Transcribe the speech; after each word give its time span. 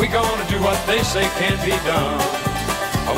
we 0.00 0.06
gonna 0.08 0.48
do 0.48 0.58
what 0.62 0.78
they 0.86 1.02
say 1.02 1.22
can't 1.38 1.60
be 1.64 1.70
done. 1.86 2.18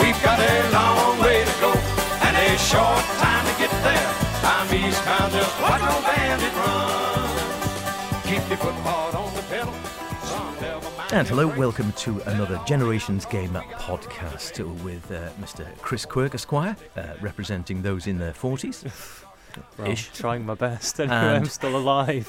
We've 0.03 0.21
got 0.23 0.39
a 0.41 0.71
long 0.73 1.19
way 1.21 1.45
to 1.45 1.61
go 1.61 1.73
and 1.73 2.37
a 2.37 2.59
short 2.59 3.05
time 3.23 3.45
to 3.47 3.55
get 3.61 3.71
there. 3.83 4.15
I'm 4.43 4.67
eastbound, 4.75 5.33
just 5.33 5.63
watch 5.63 5.81
no 5.81 6.01
bandit 6.03 6.53
run. 6.55 8.23
Keep 8.25 8.49
your 8.49 8.59
foot 8.59 8.75
hard 8.83 9.15
on 9.15 9.33
the 9.35 9.43
pedal. 9.43 9.73
Some 10.25 10.55
never 10.61 10.91
mind 10.97 11.13
And 11.13 11.29
hello, 11.29 11.47
welcome 11.57 11.93
to 11.93 12.21
another 12.23 12.61
Generations 12.67 13.27
Game 13.27 13.51
podcast 13.51 14.83
with 14.83 15.11
uh, 15.13 15.29
Mr. 15.41 15.65
Chris 15.79 16.05
Quirk, 16.05 16.35
Esquire, 16.35 16.77
uh, 16.97 17.15
representing 17.21 17.83
those 17.83 18.07
in 18.07 18.19
their 18.19 18.33
40s. 18.33 19.19
Well, 19.77 19.91
Ish. 19.91 20.11
trying 20.15 20.47
my 20.47 20.55
best. 20.55 20.99
Anyway, 21.01 21.15
And- 21.15 21.37
I'm 21.37 21.45
still 21.45 21.77
alive. 21.77 22.27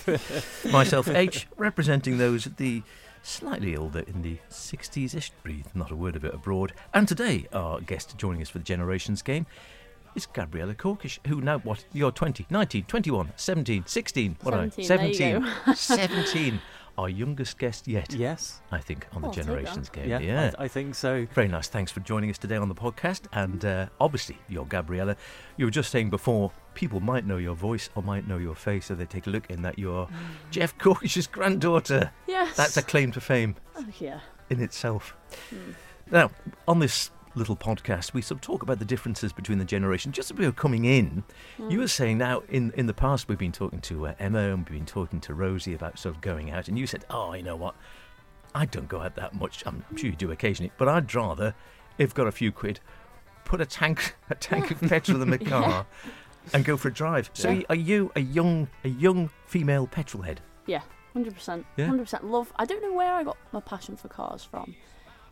Myself, 0.73 1.07
H, 1.07 1.47
representing 1.55 2.17
those 2.17 2.45
at 2.45 2.57
the 2.57 2.83
slightly 3.23 3.75
older 3.75 3.99
in 4.01 4.21
the 4.21 4.37
60s 4.51 5.15
ish. 5.15 5.31
Breathe 5.41 5.65
not 5.73 5.89
a 5.89 5.95
word 5.95 6.15
of 6.15 6.23
it 6.25 6.33
abroad. 6.33 6.73
And 6.93 7.07
today, 7.07 7.47
our 7.51 7.81
guest 7.81 8.15
joining 8.17 8.41
us 8.41 8.49
for 8.49 8.59
the 8.59 8.63
Generations 8.63 9.21
Game 9.21 9.47
is 10.15 10.27
Gabriela 10.27 10.75
Corkish, 10.75 11.19
who 11.27 11.41
now, 11.41 11.59
what, 11.59 11.85
you're 11.93 12.11
20, 12.11 12.45
19, 12.49 12.83
21, 12.83 13.31
17, 13.35 13.85
16, 13.87 14.37
what 14.43 14.53
am 14.53 14.59
I? 14.77 14.81
17, 14.81 15.17
there 15.17 15.39
you 15.67 15.75
17. 15.75 16.59
Our 16.95 17.09
youngest 17.09 17.57
guest 17.57 17.87
yet, 17.87 18.13
yes. 18.13 18.61
I 18.71 18.77
think, 18.77 19.07
on 19.13 19.23
the 19.23 19.27
Oh, 19.27 19.31
I'll 19.31 19.33
Generations 19.33 19.89
Game. 19.89 20.07
Yeah, 20.07 20.19
yeah. 20.19 20.51
I, 20.59 20.65
I 20.65 20.67
think 20.67 20.93
so. 20.93 21.25
Very 21.33 21.47
nice. 21.47 21.67
Thanks 21.67 21.91
for 21.91 22.01
joining 22.01 22.29
us 22.29 22.37
today 22.37 22.55
on 22.55 22.69
the 22.69 22.75
podcast. 22.75 23.21
And 23.31 23.65
uh, 23.65 23.87
obviously, 23.99 24.37
you're 24.47 24.65
Gabriela. 24.65 25.15
You 25.57 25.65
were 25.65 25.71
just 25.71 25.89
saying 25.89 26.11
before, 26.11 26.51
people 26.73 26.99
might 26.99 27.25
know 27.25 27.37
your 27.37 27.55
voice 27.55 27.89
or 27.95 28.03
might 28.03 28.27
know 28.27 28.37
your 28.37 28.55
face, 28.55 28.85
so 28.87 28.95
they 28.95 29.05
take 29.05 29.27
a 29.27 29.29
look 29.29 29.49
in 29.49 29.61
that 29.63 29.77
you're 29.79 30.07
Geoff 30.51 30.77
Corkish's 30.79 31.27
granddaughter. 31.27 32.11
Yes. 32.27 32.55
That's 32.55 32.77
a 32.77 32.81
claim 32.81 33.11
to 33.13 33.21
fame 33.21 33.55
Oh, 33.75 33.85
yeah. 33.99 34.19
in 34.49 34.61
itself. 34.61 35.15
Hmm. 35.49 35.71
Now, 36.11 36.31
on 36.67 36.79
this 36.79 37.11
little 37.35 37.55
podcast, 37.55 38.13
we 38.13 38.21
sort 38.21 38.37
of 38.37 38.41
talk 38.41 38.61
about 38.61 38.77
the 38.77 38.85
differences 38.85 39.33
between 39.33 39.57
the 39.57 39.65
generations. 39.65 40.15
Just 40.15 40.29
as 40.31 40.37
we 40.37 40.45
were 40.45 40.51
coming 40.51 40.85
in, 40.85 41.23
Hmm. 41.57 41.69
you 41.71 41.79
were 41.79 41.87
saying 41.87 42.17
now, 42.17 42.43
in, 42.49 42.71
in 42.75 42.85
the 42.87 42.93
past, 42.93 43.27
we've 43.27 43.37
been 43.39 43.51
talking 43.51 43.81
to 43.81 44.07
uh, 44.07 44.13
Emma 44.19 44.53
and 44.53 44.59
we've 44.69 44.77
been 44.77 44.85
talking 44.85 45.19
to 45.21 45.33
Rosie 45.33 45.73
about 45.73 45.97
sort 45.97 46.15
of 46.15 46.21
going 46.21 46.51
out, 46.51 46.67
and 46.67 46.77
you 46.77 46.85
said, 46.87 47.05
Oh, 47.09 47.33
you 47.33 47.43
know 47.43 47.55
what? 47.55 47.75
I 48.55 48.65
don't 48.65 48.87
go 48.87 49.01
out 49.01 49.15
that 49.15 49.33
much. 49.33 49.63
I'm 49.65 49.83
sure 49.95 50.09
you 50.11 50.15
do 50.15 50.29
occasionally, 50.31 50.71
but 50.77 50.87
I'd 50.87 51.13
rather, 51.15 51.55
if 51.97 52.13
got 52.13 52.27
a 52.27 52.31
few 52.31 52.51
quid, 52.51 52.79
put 53.45 53.59
a 53.59 53.65
tank 53.65 54.15
a 54.29 54.35
tank 54.35 54.69
of 54.69 54.79
petrol 54.89 55.21
in 55.23 55.29
the 55.31 55.37
car 55.39 55.85
and 56.53 56.65
go 56.65 56.75
for 56.77 56.87
a 56.89 56.93
drive. 56.93 57.29
So, 57.33 57.49
Yeah. 57.49 57.61
are 57.69 57.75
you 57.75 58.11
a 58.15 58.19
young 58.21 58.67
a 58.83 58.89
young 58.89 59.29
female 59.45 59.87
petrol 59.87 60.23
head? 60.23 60.41
Yeah. 60.65 60.81
Hundred 61.13 61.35
percent. 61.35 61.65
Hundred 61.77 62.03
percent. 62.03 62.25
Love. 62.25 62.51
I 62.57 62.65
don't 62.65 62.81
know 62.81 62.93
where 62.93 63.13
I 63.13 63.23
got 63.23 63.37
my 63.51 63.59
passion 63.59 63.95
for 63.95 64.07
cars 64.07 64.43
from. 64.43 64.75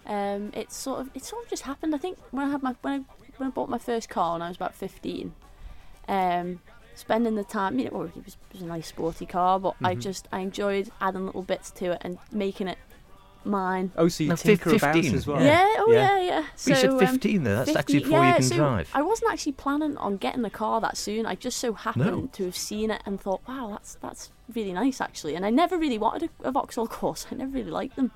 Um, 0.05 0.51
it's 0.53 0.75
sort 0.75 0.99
of 1.01 1.09
it 1.15 1.23
sort 1.25 1.43
of 1.43 1.49
just 1.49 1.63
happened. 1.63 1.93
I 1.95 1.97
think 1.97 2.17
when 2.31 2.47
I 2.47 2.51
had 2.51 2.61
my 2.63 2.75
when 2.81 2.93
I 2.93 2.97
when 3.37 3.47
I 3.47 3.51
bought 3.51 3.69
my 3.69 3.77
first 3.79 4.07
car 4.09 4.33
when 4.33 4.41
I 4.43 4.47
was 4.47 4.57
about 4.57 4.75
fifteen, 4.75 5.33
um, 6.07 6.59
spending 6.95 7.35
the 7.35 7.43
time, 7.43 7.79
you 7.79 7.85
know, 7.85 7.91
well, 7.97 8.03
it 8.07 8.15
was, 8.25 8.35
it 8.49 8.53
was 8.53 8.61
a 8.61 8.65
nice 8.65 8.87
sporty 8.87 9.25
car, 9.25 9.59
but 9.59 9.75
I 9.83 9.95
Mhm. 9.95 10.01
just 10.01 10.27
I 10.31 10.39
enjoyed 10.39 10.91
adding 11.01 11.25
little 11.25 11.41
bits 11.43 11.71
to 11.71 11.91
it 11.93 11.97
and 12.01 12.17
making 12.31 12.67
it 12.67 12.77
mine. 13.43 13.91
Oh, 13.97 14.07
so 14.07 14.23
you 14.23 14.29
No, 14.29 14.35
fif- 14.35 14.61
tinker 14.61 14.75
about 14.75 14.95
15, 14.95 15.15
as 15.15 15.27
well. 15.27 15.41
Yeah. 15.43 15.65
oh 15.79 15.91
Yeah. 15.91 16.17
yeah, 16.19 16.25
yeah. 16.25 16.41
But 16.51 16.67
you 16.67 16.75
said 16.75 16.89
um, 16.91 16.99
15 16.99 17.43
there. 17.43 17.55
That's 17.55 17.69
50 17.71 17.79
actually 17.79 17.99
before 17.99 18.19
yeah, 18.19 18.27
you 18.29 18.33
can 18.35 18.43
so 18.43 18.55
drive. 18.57 18.89
I 18.93 19.01
wasn't 19.01 19.31
actually 19.31 19.51
planning 19.53 19.97
on 19.97 20.17
getting 20.17 20.41
the 20.41 20.49
car 20.49 20.79
that 20.81 20.97
soon. 20.97 21.25
I 21.25 21.35
just 21.35 21.57
so 21.57 21.73
happened 21.73 22.05
No. 22.05 22.29
to 22.33 22.45
have 22.45 22.55
seen 22.55 22.91
it 22.91 23.01
and 23.05 23.19
thought, 23.19 23.41
wow, 23.47 23.69
that's 23.71 23.95
that's 24.01 24.31
really 24.53 24.73
nice 24.73 25.01
actually. 25.01 25.35
And 25.35 25.45
I 25.45 25.49
never 25.49 25.77
really 25.77 25.97
wanted 25.97 26.29
a, 26.43 26.49
a 26.49 26.51
Vauxhall 26.51 26.87
Corsa. 26.87 27.27
I 27.31 27.35
never 27.35 27.51
really 27.51 27.71
liked 27.71 27.95
them. 27.95 28.11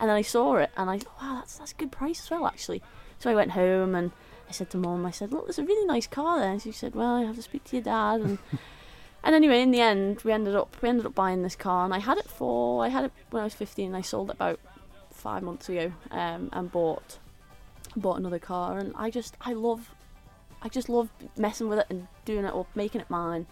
And 0.00 0.08
then 0.08 0.16
I 0.16 0.22
saw 0.22 0.56
it 0.56 0.70
and 0.76 0.90
I 0.90 0.98
thought, 0.98 1.22
wow, 1.22 1.34
that's 1.36 1.58
that's 1.58 1.72
a 1.72 1.76
good 1.76 1.92
price 1.92 2.20
as 2.24 2.30
well 2.30 2.46
actually. 2.46 2.82
So 3.18 3.30
I 3.30 3.34
went 3.34 3.52
home 3.52 3.94
and 3.94 4.10
I 4.48 4.52
said 4.52 4.68
to 4.70 4.76
mum, 4.76 5.06
I 5.06 5.10
said, 5.12 5.32
look, 5.32 5.46
there's 5.46 5.58
a 5.58 5.64
really 5.64 5.86
nice 5.86 6.06
car 6.06 6.38
there. 6.40 6.50
And 6.50 6.60
she 6.60 6.72
said, 6.72 6.94
well, 6.94 7.14
I 7.14 7.22
have 7.22 7.36
to 7.36 7.42
speak 7.42 7.64
to 7.64 7.76
your 7.76 7.84
dad. 7.84 8.20
And 8.20 8.38
and 9.24 9.34
anyway, 9.34 9.62
in 9.62 9.70
the 9.70 9.80
end, 9.80 10.22
we 10.22 10.32
ended 10.32 10.54
up 10.54 10.76
we 10.82 10.88
ended 10.88 11.06
up 11.06 11.14
buying 11.14 11.42
this 11.42 11.56
car, 11.56 11.84
and 11.84 11.94
I 11.94 11.98
had 11.98 12.18
it 12.18 12.28
for 12.28 12.84
I 12.84 12.88
had 12.88 13.04
it 13.04 13.12
when 13.30 13.40
I 13.40 13.44
was 13.44 13.54
15. 13.54 13.88
And 13.88 13.96
I 13.96 14.00
sold 14.00 14.30
it 14.30 14.34
about 14.34 14.60
five 15.10 15.42
months 15.42 15.68
ago, 15.68 15.92
um, 16.10 16.48
and 16.52 16.70
bought 16.72 17.18
bought 17.96 18.18
another 18.18 18.38
car. 18.38 18.78
And 18.78 18.92
I 18.96 19.10
just 19.10 19.36
I 19.40 19.52
love 19.52 19.90
I 20.62 20.68
just 20.68 20.88
love 20.88 21.10
messing 21.36 21.68
with 21.68 21.78
it 21.78 21.86
and 21.90 22.08
doing 22.24 22.44
it 22.44 22.54
up, 22.54 22.68
making 22.74 23.00
it 23.00 23.10
mine, 23.10 23.46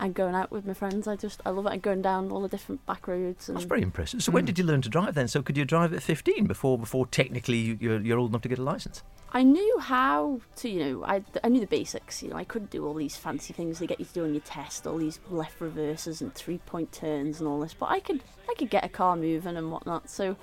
and 0.00 0.14
going 0.14 0.34
out 0.34 0.50
with 0.50 0.66
my 0.66 0.74
friends. 0.74 1.06
I 1.06 1.16
just 1.16 1.40
I 1.46 1.50
love 1.50 1.66
it 1.66 1.72
and 1.72 1.82
going 1.82 2.02
down 2.02 2.30
all 2.30 2.40
the 2.42 2.48
different 2.48 2.84
back 2.86 3.06
roads. 3.08 3.48
And 3.48 3.56
That's 3.56 3.64
very 3.66 3.82
impressive. 3.82 4.22
So 4.22 4.32
when 4.32 4.42
Mm. 4.44 4.46
did 4.46 4.58
you 4.58 4.64
learn 4.64 4.82
to 4.82 4.88
drive 4.88 5.14
then? 5.14 5.28
So 5.28 5.42
could 5.42 5.56
you 5.56 5.64
drive 5.64 5.92
at 5.94 6.02
15 6.02 6.46
before 6.46 6.78
before 6.78 7.06
technically 7.06 7.58
you- 7.58 7.78
you're, 7.80 8.00
you're 8.00 8.18
old 8.18 8.30
enough 8.32 8.42
to 8.42 8.48
get 8.48 8.58
a 8.58 8.62
license? 8.62 9.02
I 9.32 9.42
knew 9.42 9.78
how 9.80 10.40
to, 10.56 10.68
you 10.68 10.84
know, 10.84 11.04
I, 11.04 11.22
I 11.42 11.48
knew 11.48 11.60
the 11.60 11.66
basics. 11.66 12.22
You 12.22 12.30
know, 12.30 12.36
I 12.36 12.44
couldn't 12.44 12.70
do 12.70 12.86
all 12.86 12.94
these 12.94 13.16
fancy 13.16 13.52
things 13.52 13.80
they 13.80 13.86
get 13.86 13.98
you 13.98 14.06
to 14.06 14.12
do 14.12 14.24
on 14.24 14.32
your 14.32 14.42
test, 14.42 14.86
all 14.86 14.96
these 14.98 15.18
left 15.28 15.60
reverses 15.60 16.20
and 16.20 16.32
three 16.34 16.58
point 16.58 16.92
turns 16.92 17.40
and 17.40 17.48
all 17.48 17.58
this. 17.60 17.74
But 17.74 17.90
I 17.90 17.98
could, 18.00 18.22
I 18.48 18.54
could 18.54 18.70
get 18.70 18.84
a 18.84 18.88
car 18.88 19.16
moving 19.16 19.56
and 19.56 19.72
whatnot. 19.72 20.08
So, 20.08 20.36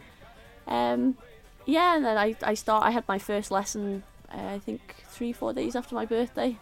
um, 0.68 1.18
yeah. 1.66 1.96
And 1.96 2.04
then 2.06 2.18
I, 2.18 2.36
I 2.44 2.54
start. 2.54 2.84
I 2.84 2.92
had 2.92 3.08
my 3.08 3.18
first 3.18 3.50
lesson. 3.52 4.04
Uh, 4.34 4.56
I 4.56 4.60
think 4.60 5.04
three, 5.08 5.32
four 5.32 5.54
days 5.54 5.76
after 5.76 5.96
my 5.96 6.06
birthday. 6.06 6.58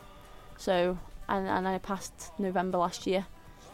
So, 0.57 0.99
and 1.29 1.47
and 1.47 1.67
I 1.67 1.77
passed 1.77 2.31
November 2.39 2.77
last 2.79 3.07
year. 3.07 3.25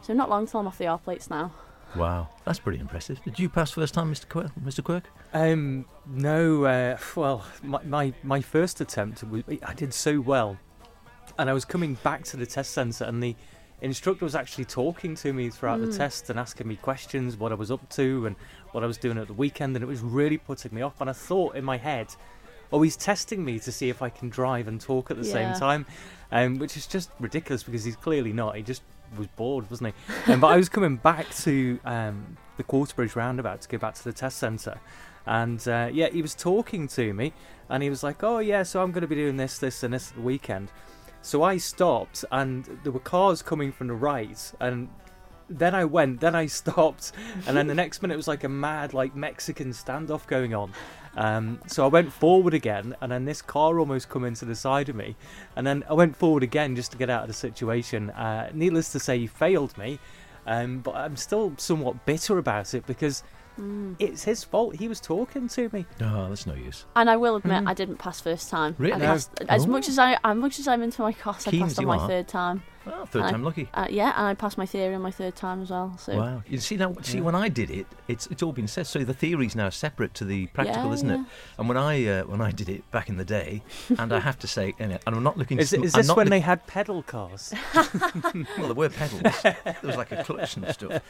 So 0.02 0.14
not 0.14 0.30
long 0.30 0.46
till 0.48 0.60
I'm 0.60 0.68
off 0.68 0.78
the 0.78 0.88
R 0.88 1.00
plates 1.00 1.30
now. 1.30 1.52
Wow, 1.96 2.28
that's 2.44 2.60
pretty 2.60 2.80
impressive. 2.80 3.24
Did 3.24 3.40
you 3.40 3.48
pass 3.50 3.72
first 3.72 3.94
time, 3.94 4.14
Mr. 4.14 4.28
Quirk? 4.28 4.52
Mr. 4.64 4.84
Quirk? 4.84 5.06
Um, 5.34 5.86
no, 6.06 6.66
uh, 6.66 6.98
well, 7.16 7.46
my, 7.64 7.82
my, 7.84 8.14
my 8.22 8.42
first 8.42 8.82
attempt, 8.82 9.24
was, 9.24 9.44
I 9.64 9.74
did 9.74 9.94
so 9.94 10.20
well. 10.20 10.58
And 11.40 11.50
I 11.50 11.54
was 11.54 11.64
coming 11.64 11.94
back 12.04 12.26
to 12.26 12.38
the 12.38 12.46
test 12.46 12.74
centre, 12.74 13.06
and 13.06 13.24
the 13.24 13.34
instructor 13.82 14.26
was 14.26 14.36
actually 14.36 14.66
talking 14.66 15.16
to 15.16 15.32
me 15.32 15.50
throughout 15.50 15.80
the 15.80 15.88
Mm. 15.88 15.98
test 15.98 16.30
and 16.30 16.38
asking 16.38 16.68
me 16.68 16.76
questions, 16.76 17.38
what 17.38 17.52
I 17.54 17.56
was 17.56 17.72
up 17.72 17.88
to, 17.92 18.26
and 18.26 18.36
what 18.74 18.84
I 18.84 18.88
was 18.88 18.98
doing 18.98 19.18
at 19.18 19.28
the 19.28 19.34
weekend. 19.34 19.76
And 19.78 19.84
it 19.84 19.88
was 19.88 20.02
really 20.02 20.38
putting 20.38 20.74
me 20.76 20.82
off. 20.82 21.00
And 21.00 21.10
I 21.10 21.14
thought 21.14 21.56
in 21.56 21.64
my 21.64 21.78
head, 21.78 22.08
oh, 22.72 22.82
he's 22.82 22.96
testing 22.98 23.44
me 23.46 23.60
to 23.60 23.72
see 23.72 23.90
if 23.90 24.02
I 24.02 24.10
can 24.10 24.30
drive 24.30 24.68
and 24.68 24.80
talk 24.82 25.12
at 25.12 25.18
the 25.18 25.26
Yeah. 25.26 25.32
same 25.32 25.54
time, 25.54 25.86
um, 26.32 26.58
which 26.60 26.76
is 26.78 26.88
just 26.88 27.10
ridiculous 27.20 27.64
because 27.64 27.84
he's 27.84 27.96
clearly 27.96 28.34
not. 28.34 28.56
He 28.56 28.64
just 28.64 28.82
was 29.18 29.28
bored, 29.28 29.70
wasn't 29.70 29.94
he? 30.28 30.32
Um, 30.34 30.40
but 30.40 30.48
I 30.48 30.58
was 30.58 30.68
coming 30.70 30.98
back 30.98 31.30
to 31.38 31.80
um, 31.86 32.38
the 32.58 32.64
Quarterbridge 32.64 33.16
roundabout 33.16 33.62
to 33.62 33.68
go 33.70 33.78
back 33.78 33.94
to 33.96 34.04
the 34.04 34.14
test 34.14 34.38
centre. 34.40 34.80
And 35.26 35.66
uh, 35.68 35.90
yeah, 35.92 36.10
he 36.10 36.22
was 36.22 36.36
talking 36.36 36.88
to 36.90 37.14
me, 37.14 37.34
and 37.70 37.82
he 37.82 37.90
was 37.90 38.04
like, 38.04 38.24
"Oh 38.24 38.40
yeah, 38.40 38.62
so 38.64 38.82
I'm 38.84 38.92
going 38.92 39.02
to 39.02 39.08
be 39.08 39.16
doing 39.16 39.38
this, 39.38 39.58
this, 39.58 39.82
and 39.84 39.94
this 39.94 40.10
at 40.12 40.16
the 40.18 40.22
weekend." 40.22 40.72
So 41.22 41.42
I 41.42 41.58
stopped, 41.58 42.24
and 42.32 42.66
there 42.84 42.92
were 42.92 43.00
cars 43.00 43.42
coming 43.42 43.72
from 43.72 43.88
the 43.88 43.96
right, 43.96 44.40
and 44.60 44.88
then 45.50 45.74
I 45.74 45.86
went, 45.86 46.20
then 46.22 46.36
I 46.36 46.46
stopped, 46.62 47.12
and 47.48 47.58
then 47.58 47.66
the 47.66 47.74
next 47.74 48.02
minute 48.04 48.14
it 48.14 48.18
was 48.18 48.28
like 48.28 48.44
a 48.44 48.50
mad, 48.50 48.94
like 48.94 49.16
Mexican 49.16 49.72
standoff 49.72 50.28
going 50.28 50.54
on. 50.54 50.72
Um, 51.18 51.60
so 51.68 51.86
I 51.86 51.88
went 51.88 52.12
forward 52.12 52.54
again, 52.54 52.96
and 53.02 53.12
then 53.12 53.26
this 53.26 53.42
car 53.42 53.80
almost 53.80 54.10
come 54.10 54.26
into 54.26 54.46
the 54.46 54.56
side 54.56 54.90
of 54.90 54.96
me, 54.96 55.16
and 55.56 55.66
then 55.66 55.84
I 55.90 55.94
went 55.94 56.16
forward 56.16 56.44
again 56.44 56.76
just 56.76 56.92
to 56.92 56.98
get 56.98 57.10
out 57.10 57.22
of 57.22 57.28
the 57.28 57.34
situation. 57.34 58.10
Uh, 58.10 58.50
needless 58.54 58.92
to 58.92 59.00
say, 59.00 59.18
he 59.20 59.28
failed 59.28 59.78
me, 59.78 60.00
um, 60.46 60.80
but 60.80 60.96
I'm 60.96 61.16
still 61.16 61.54
somewhat 61.58 62.06
bitter 62.06 62.38
about 62.38 62.74
it 62.74 62.86
because 62.86 63.24
Mm. 63.58 63.96
it's 64.00 64.26
his 64.26 64.44
fault. 64.44 64.76
He 64.76 64.90
was 64.90 65.00
talking 65.00 65.48
to 65.48 65.70
me. 65.72 65.86
Oh, 66.02 66.28
that's 66.28 66.46
no 66.46 66.56
use. 66.56 66.84
And 66.94 67.10
I 67.10 67.16
will 67.16 67.38
admit, 67.38 67.64
Mhm. 67.64 67.70
I 67.70 67.74
didn't 67.74 67.96
pass 68.00 68.20
first 68.20 68.50
time. 68.50 68.76
Really? 68.78 68.92
I 68.96 68.98
No. 68.98 69.06
passed, 69.06 69.32
as 69.48 69.64
Oh. 69.64 69.68
much 69.70 69.88
as 69.88 69.98
I, 69.98 70.18
as 70.26 70.36
much 70.36 70.60
as 70.60 70.68
I'm 70.68 70.82
into 70.84 71.02
my 71.02 71.14
course, 71.14 71.48
I 71.48 71.52
passed 71.58 71.80
on 71.80 71.86
my 71.86 71.98
are. 71.98 72.06
third 72.06 72.28
time. 72.28 72.64
Well, 72.86 73.06
third 73.06 73.24
I- 73.24 73.32
time 73.32 73.44
lucky. 73.44 73.68
Uh, 73.74 73.88
yeah, 73.90 74.14
and 74.16 74.28
I 74.28 74.34
passed 74.34 74.58
my 74.58 74.66
theory 74.66 74.94
on 74.96 75.02
my 75.02 75.12
third 75.12 75.36
time 75.36 75.62
as 75.62 75.70
well. 75.72 75.98
So 75.98 76.16
Wow. 76.18 76.44
You 76.48 76.60
see 76.60 76.76
now, 76.78 76.94
see 77.02 77.18
Yeah. 77.18 77.24
when 77.24 77.36
I 77.36 77.50
did 77.50 77.70
it, 77.72 77.88
it's 78.08 78.28
it's 78.28 78.44
all 78.44 78.52
been 78.54 78.68
said. 78.68 78.88
So 78.88 79.04
the 79.04 79.14
theory's 79.14 79.56
now 79.56 79.70
separate 79.70 80.14
to 80.16 80.26
the 80.26 80.48
practical, 80.48 80.86
Yeah, 80.88 80.94
isn't 80.94 81.10
it? 81.10 81.20
And 81.58 81.68
when 81.68 81.78
I 81.78 82.06
uh, 82.06 82.24
when 82.24 82.42
I 82.42 82.52
did 82.52 82.70
it 82.70 82.90
back 82.92 83.10
in 83.10 83.18
the 83.18 83.26
day, 83.26 83.64
and 83.98 84.14
I 84.14 84.20
have 84.20 84.38
to 84.40 84.48
say, 84.48 84.74
and 84.80 85.00
I'm 85.08 85.24
not 85.24 85.38
looking. 85.38 85.60
Is, 85.60 85.70
sm- 85.70 85.84
is 85.84 85.94
I'm 85.96 86.00
this 86.00 86.08
not 86.08 86.18
when 86.18 86.26
look- 86.28 86.32
they 86.32 86.40
had 86.42 86.66
pedal 86.68 87.02
cars? 87.04 87.54
Well, 88.58 88.68
there 88.68 88.74
were 88.74 88.90
pedals. 88.90 89.22
there 89.44 89.76
was 89.84 89.98
like 89.98 90.12
a 90.12 90.24
clutch 90.24 90.58
and 90.58 90.68
stuff. 90.70 91.02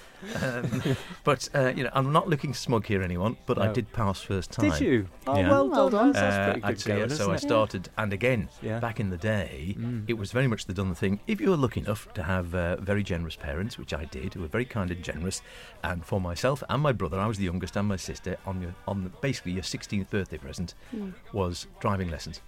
Um, 0.42 0.96
but 1.24 1.50
uh, 1.54 1.74
you 1.76 1.84
know, 1.84 1.90
I'm 1.94 2.12
not 2.12 2.28
looking 2.30 2.54
to 2.54 2.58
smug 2.60 2.86
here, 2.86 3.02
anyone. 3.02 3.38
But 3.46 3.58
I 3.60 3.72
did 3.72 3.92
pass 3.94 4.22
first 4.22 4.52
time. 4.52 4.70
Did 4.70 4.80
you? 4.80 5.08
Oh, 5.28 5.38
Yeah. 5.38 5.50
well, 5.50 5.70
Well 5.70 5.90
done. 5.90 5.92
done. 5.92 6.12
That's, 6.14 6.20
that's 6.20 6.36
Uh, 6.36 6.44
pretty 6.46 6.60
good 6.62 6.70
I'd 6.70 6.80
say, 6.80 6.88
going, 6.90 7.00
yeah, 7.02 7.08
so 7.16 7.24
isn't 7.24 7.34
I 7.34 7.38
started, 7.38 7.90
and 7.98 8.14
again, 8.14 8.50
Yeah. 8.62 8.80
back 8.80 9.00
in 9.00 9.10
the 9.10 9.18
day, 9.18 9.76
Mm. 9.78 10.06
it 10.08 10.14
was 10.18 10.32
very 10.32 10.48
much 10.48 10.66
the 10.66 10.74
done 10.74 10.94
thing. 10.96 11.20
If 11.28 11.42
you 11.42 11.50
were 11.50 11.58
lucky 11.66 11.80
enough 11.80 12.08
to 12.14 12.22
have 12.22 12.54
uh, 12.54 12.76
very 12.78 13.02
generous 13.02 13.36
parents, 13.36 13.78
which 13.80 13.92
I 13.92 14.06
did, 14.06 14.36
who 14.36 14.42
were 14.42 14.48
very 14.48 14.66
kind 14.66 14.92
and 14.92 15.04
generous, 15.04 15.42
and 15.84 16.06
for 16.06 16.22
myself 16.22 16.64
and 16.70 16.80
my 16.82 16.92
brother, 16.92 17.20
I 17.20 17.26
was 17.26 17.40
the 17.40 17.46
youngest, 17.46 17.76
and 17.76 17.88
my 17.88 17.96
sister, 17.96 18.38
on 18.46 18.62
your 18.62 18.76
on 18.88 19.04
the, 19.06 19.10
basically 19.10 19.54
your 19.54 19.64
16th 19.64 20.10
birthday 20.12 20.38
present 20.38 20.76
mm. 20.96 21.14
was 21.34 21.66
driving 21.80 22.10
lessons. 22.12 22.42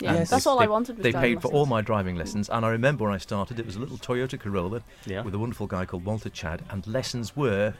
yeah, 0.00 0.14
Yes. 0.14 0.30
that's 0.30 0.44
They- 0.44 0.50
all 0.50 0.58
I 0.58 0.64
they- 0.64 0.68
wanted. 0.68 0.96
Was 0.96 1.04
They 1.04 1.12
driving 1.12 1.34
paid 1.34 1.42
for 1.42 1.48
all 1.52 1.66
my 1.66 1.82
driving 1.82 2.16
lessons, 2.16 2.48
and 2.48 2.64
I 2.64 2.70
remember 2.70 3.04
when 3.04 3.12
I 3.14 3.18
started, 3.18 3.58
it 3.60 3.66
was 3.66 3.76
a 3.76 3.78
little 3.78 3.98
Toyota 3.98 4.40
Corolla 4.40 4.80
Yeah. 5.04 5.20
with 5.22 5.34
a 5.34 5.38
wonderful 5.38 5.66
guy 5.66 5.84
called 5.84 6.04
Walter 6.06 6.30
Chad, 6.30 6.62
and 6.70 6.86
lessons 6.86 7.36
were 7.36 7.74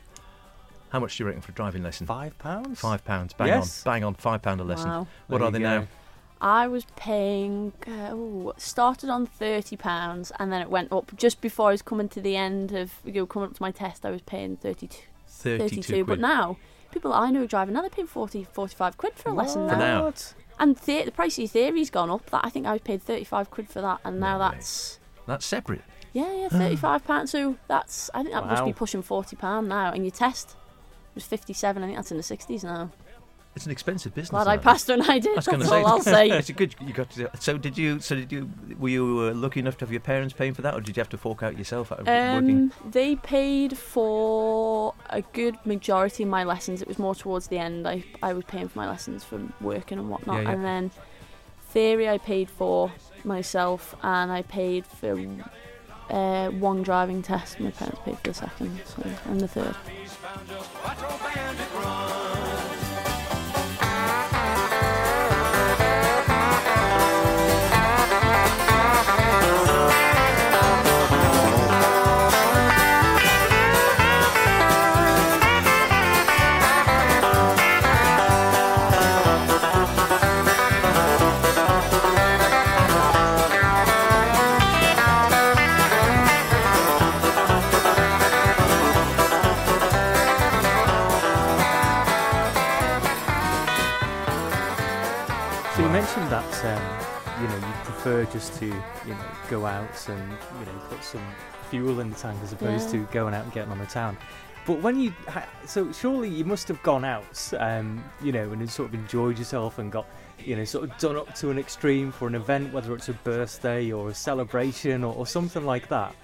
How 0.90 1.00
much 1.00 1.17
do 1.17 1.22
you 1.25 1.26
reckon 1.26 1.43
for 1.43 1.50
a 1.50 1.55
driving 1.55 1.82
lesson? 1.82 2.06
Five 2.06 2.38
pounds. 2.38 2.79
Five 2.81 3.05
pounds. 3.05 3.32
Bang 3.32 3.49
Yes. 3.49 3.84
on. 3.84 3.93
Bang 3.93 4.05
on. 4.05 4.14
Five 4.14 4.40
pound 4.40 4.61
a 4.61 4.64
lesson. 4.64 4.88
Wow. 4.88 5.06
What 5.26 5.38
There 5.38 5.49
are 5.49 5.50
they 5.50 5.58
you 5.58 5.64
now? 5.64 5.88
I 6.40 6.66
was 6.68 6.84
paying. 6.96 7.72
Uh, 7.86 8.12
ooh, 8.14 8.52
started 8.58 9.08
on 9.10 9.26
thirty 9.26 9.76
pounds, 9.76 10.32
and 10.38 10.52
then 10.52 10.60
it 10.60 10.70
went 10.70 10.92
up 10.92 11.16
just 11.16 11.40
before 11.40 11.68
I 11.68 11.72
was 11.72 11.82
coming 11.82 12.08
to 12.10 12.20
the 12.20 12.36
end 12.36 12.72
of 12.72 12.92
you 13.04 13.12
know, 13.12 13.26
coming 13.26 13.48
up 13.48 13.54
to 13.56 13.62
my 13.62 13.70
test. 13.70 14.04
I 14.04 14.10
was 14.10 14.22
paying 14.22 14.56
32, 14.56 15.02
32, 15.26 15.82
32 15.82 16.04
but 16.04 16.20
now 16.20 16.56
people 16.92 17.12
I 17.12 17.30
know 17.30 17.46
driving 17.46 17.74
another 17.74 17.88
they're 17.88 17.96
paying 17.96 18.06
40, 18.06 18.44
45 18.52 18.96
quid 18.96 19.14
for 19.14 19.30
a 19.30 19.32
lesson 19.32 19.68
For 19.68 19.76
now. 19.76 19.78
now. 19.78 20.04
What? 20.04 20.34
And 20.58 20.76
the, 20.76 21.02
the 21.04 21.10
price 21.10 21.34
of 21.34 21.38
your 21.40 21.48
theory's 21.48 21.90
gone 21.90 22.10
up. 22.10 22.30
That 22.30 22.40
I 22.44 22.48
think 22.50 22.66
I 22.66 22.72
was 22.72 22.80
paid 22.82 23.02
thirty 23.02 23.24
five 23.24 23.50
quid 23.50 23.68
for 23.68 23.80
that, 23.82 24.00
and 24.04 24.18
now 24.20 24.38
No 24.38 24.44
that's 24.44 24.98
That's 25.26 25.44
separate. 25.44 25.82
yeah, 26.12 26.32
yeah, 26.34 26.48
thirty 26.50 26.76
five 26.76 27.04
pounds. 27.04 27.30
So 27.30 27.56
that's 27.68 28.10
I 28.14 28.22
think 28.22 28.34
that 28.34 28.46
must 28.46 28.64
be 28.64 28.72
pushing 28.72 29.02
forty 29.02 29.36
pound 29.36 29.68
now. 29.68 29.92
And 29.92 30.04
your 30.04 30.12
test 30.12 30.56
was 31.14 31.24
fifty 31.24 31.52
seven. 31.52 31.82
I 31.82 31.86
think 31.86 31.98
that's 31.98 32.10
in 32.10 32.16
the 32.16 32.22
sixties 32.22 32.64
now. 32.64 32.90
It's 33.56 33.64
an 33.64 33.73
expensive 33.73 34.14
business. 34.14 34.31
Glad 34.31 34.49
I 34.49 34.58
passed 34.58 34.87
when 34.88 35.00
I 35.00 35.19
did. 35.19 35.32
I 35.32 35.37
was 35.37 35.47
That's 35.47 35.56
going 35.56 35.61
to 35.61 35.87
all 35.87 36.03
say, 36.03 36.11
I'll 36.12 36.29
say. 36.29 36.29
it's 36.38 36.50
a 36.50 36.53
good. 36.53 36.75
You 36.79 36.93
got 36.93 37.08
to. 37.12 37.31
So 37.41 37.56
did 37.56 37.79
you? 37.79 38.00
So 38.00 38.14
did 38.14 38.31
you? 38.31 38.50
Were 38.79 38.91
you 38.91 39.31
uh, 39.31 39.35
lucky 39.35 39.61
enough 39.61 39.79
to 39.79 39.87
have 39.87 39.91
your 39.91 40.03
parents 40.03 40.35
paying 40.35 40.53
for 40.53 40.61
that, 40.61 40.75
or 40.75 40.82
did 40.82 40.94
you 40.94 41.00
have 41.00 41.08
to 41.08 41.17
fork 41.17 41.43
out 41.43 41.56
yourself 41.56 41.91
out 41.91 42.00
of 42.00 42.06
working? 42.06 42.50
Um, 42.50 42.73
they 42.91 43.17
paid 43.17 43.79
for 43.79 44.94
a 45.08 45.23
good 45.23 45.56
majority 45.64 46.23
of 46.25 46.29
my 46.29 46.44
lessons. 46.44 46.82
It 46.82 46.88
was 46.88 46.99
more 46.99 47.14
towards 47.14 47.47
the 47.49 47.56
end. 47.56 47.88
I 47.88 48.05
I 48.23 48.35
was 48.35 48.44
paying 48.44 48.69
for 48.69 48.79
my 48.79 48.87
lessons 48.87 49.25
from 49.25 49.55
working 49.62 49.99
and 49.99 50.11
whatnot, 50.11 50.37
Yeah, 50.37 50.43
yeah. 50.43 50.50
and 50.50 50.62
then 50.62 50.91
theory 51.70 52.11
I 52.11 52.19
paid 52.19 52.50
for 52.50 52.93
myself, 53.25 53.97
and 54.03 54.31
I 54.31 54.43
paid 54.43 54.87
for 54.87 55.19
uh, 56.11 56.50
one 56.50 56.82
driving 56.82 57.23
test. 57.23 57.58
My 57.58 57.70
parents 57.70 58.00
paid 58.05 58.19
for 58.19 58.29
the 58.29 58.35
second, 58.35 58.81
so, 58.85 59.03
and 59.31 59.41
the 59.41 59.49
third. 59.49 59.76
So 95.76 95.82
you 95.82 95.88
mentioned 95.90 96.31
that 96.31 96.64
um, 96.64 97.43
you 97.43 97.49
know 97.49 97.56
you 97.56 97.75
prefer 97.84 98.25
just 98.25 98.55
to 98.61 98.64
you 98.67 98.73
know 99.08 99.25
go 99.50 99.67
out 99.67 100.08
and 100.08 100.32
you 100.58 100.64
know 100.64 100.73
put 100.88 101.05
some 101.05 101.20
fuel 101.69 102.00
in 102.00 102.08
the 102.08 102.17
tank 102.17 102.38
as 102.43 102.55
opposed 102.55 102.87
Yeah. 102.94 103.02
to 103.05 103.12
going 103.12 103.34
out 103.34 103.44
and 103.44 103.52
getting 103.52 103.70
on 103.70 103.78
the 103.78 103.84
town. 103.84 104.17
But 104.67 104.81
when 104.81 104.99
you 104.99 105.12
ha- 105.28 105.46
so 105.67 105.93
surely 105.93 106.31
you 106.31 106.46
must 106.46 106.67
have 106.69 106.82
gone 106.82 107.05
out, 107.05 107.52
um, 107.58 108.02
you 108.23 108.32
know, 108.32 108.50
and 108.52 108.70
sort 108.70 108.88
of 108.88 108.94
enjoyed 108.94 109.38
yourself 109.38 109.78
and 109.78 109.93
got 109.93 110.06
you 110.38 110.56
know 110.56 110.64
sort 110.64 110.84
of 110.84 110.96
done 110.96 111.14
up 111.17 111.34
to 111.37 111.50
an 111.50 111.58
extreme 111.58 112.11
for 112.11 112.26
an 112.26 112.34
event, 112.34 112.72
whether 112.72 112.94
it's 112.94 113.11
a 113.11 113.12
birthday 113.12 113.93
or 113.93 114.08
a 114.08 114.14
celebration 114.14 115.05
or, 115.05 115.14
or 115.14 115.26
something 115.26 115.67
like 115.67 115.88
that. 115.88 116.14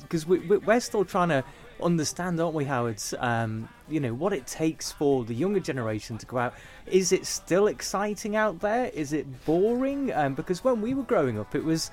Because 0.00 0.26
we, 0.26 0.38
we, 0.38 0.56
we're 0.56 0.80
still 0.80 1.04
trying 1.04 1.28
to 1.28 1.44
understand, 1.82 2.40
aren't 2.40 2.54
we, 2.54 2.64
Howard? 2.64 3.02
Um, 3.18 3.68
you 3.88 4.00
know 4.00 4.14
what 4.14 4.32
it 4.32 4.46
takes 4.46 4.90
for 4.92 5.24
the 5.24 5.34
younger 5.34 5.60
generation 5.60 6.18
to 6.18 6.26
go 6.26 6.38
out. 6.38 6.54
Is 6.86 7.12
it 7.12 7.26
still 7.26 7.66
exciting 7.68 8.36
out 8.36 8.60
there? 8.60 8.86
Is 8.94 9.12
it 9.12 9.26
boring? 9.44 10.12
Um, 10.12 10.34
because 10.34 10.64
when 10.64 10.80
we 10.80 10.94
were 10.94 11.02
growing 11.04 11.38
up, 11.38 11.54
it 11.54 11.64
was, 11.64 11.90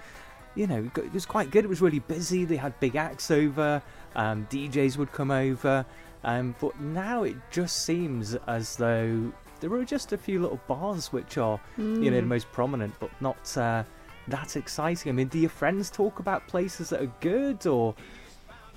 you 0.55 0.67
know, 0.67 0.89
it 0.95 1.13
was 1.13 1.25
quite 1.25 1.51
good. 1.51 1.65
It 1.65 1.67
was 1.69 1.81
really 1.81 1.99
busy. 1.99 2.45
They 2.45 2.55
had 2.57 2.79
big 2.79 2.95
acts 2.95 3.31
over. 3.31 3.81
Um, 4.15 4.47
DJs 4.49 4.97
would 4.97 5.11
come 5.11 5.31
over. 5.31 5.85
Um, 6.23 6.55
but 6.61 6.79
now 6.79 7.23
it 7.23 7.35
just 7.51 7.85
seems 7.85 8.35
as 8.47 8.75
though 8.77 9.31
there 9.59 9.71
are 9.73 9.85
just 9.85 10.13
a 10.13 10.17
few 10.17 10.41
little 10.41 10.59
bars 10.67 11.11
which 11.11 11.37
are, 11.37 11.59
you 11.77 11.83
know, 12.11 12.17
the 12.17 12.21
Mm. 12.21 12.27
most 12.27 12.51
prominent, 12.51 12.93
but 12.99 13.09
not 13.21 13.57
uh, 13.57 13.83
that 14.29 14.55
exciting. 14.55 15.09
I 15.09 15.13
mean, 15.13 15.27
do 15.27 15.39
your 15.39 15.49
friends 15.49 15.89
talk 15.89 16.19
about 16.19 16.47
places 16.47 16.89
that 16.89 17.01
are 17.01 17.11
good 17.19 17.65
or? 17.67 17.93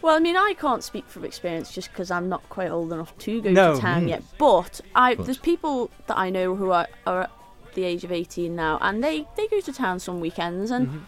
Well, 0.02 0.14
I 0.14 0.18
mean, 0.20 0.36
I 0.36 0.54
can't 0.58 0.84
speak 0.84 1.06
from 1.08 1.24
experience 1.24 1.72
just 1.72 1.90
because 1.90 2.10
I'm 2.10 2.28
not 2.28 2.48
quite 2.48 2.70
old 2.70 2.92
enough 2.92 3.16
to 3.18 3.40
go 3.40 3.50
No. 3.50 3.74
to 3.74 3.80
town 3.80 4.04
Mm. 4.04 4.08
yet. 4.10 4.22
But 4.38 4.80
I, 4.94 5.14
course. 5.14 5.26
there's 5.26 5.38
people 5.38 5.90
that 6.06 6.16
I 6.18 6.30
know 6.30 6.54
who 6.54 6.70
are, 6.70 6.86
are 7.06 7.22
at 7.22 7.30
the 7.74 7.84
age 7.84 8.04
of 8.04 8.12
18 8.12 8.54
now, 8.54 8.78
and 8.80 9.02
they, 9.02 9.26
they 9.36 9.46
go 9.48 9.60
to 9.60 9.72
town 9.72 9.98
some 9.98 10.20
weekends, 10.20 10.70
and 10.70 10.88
Mhm. 10.88 11.00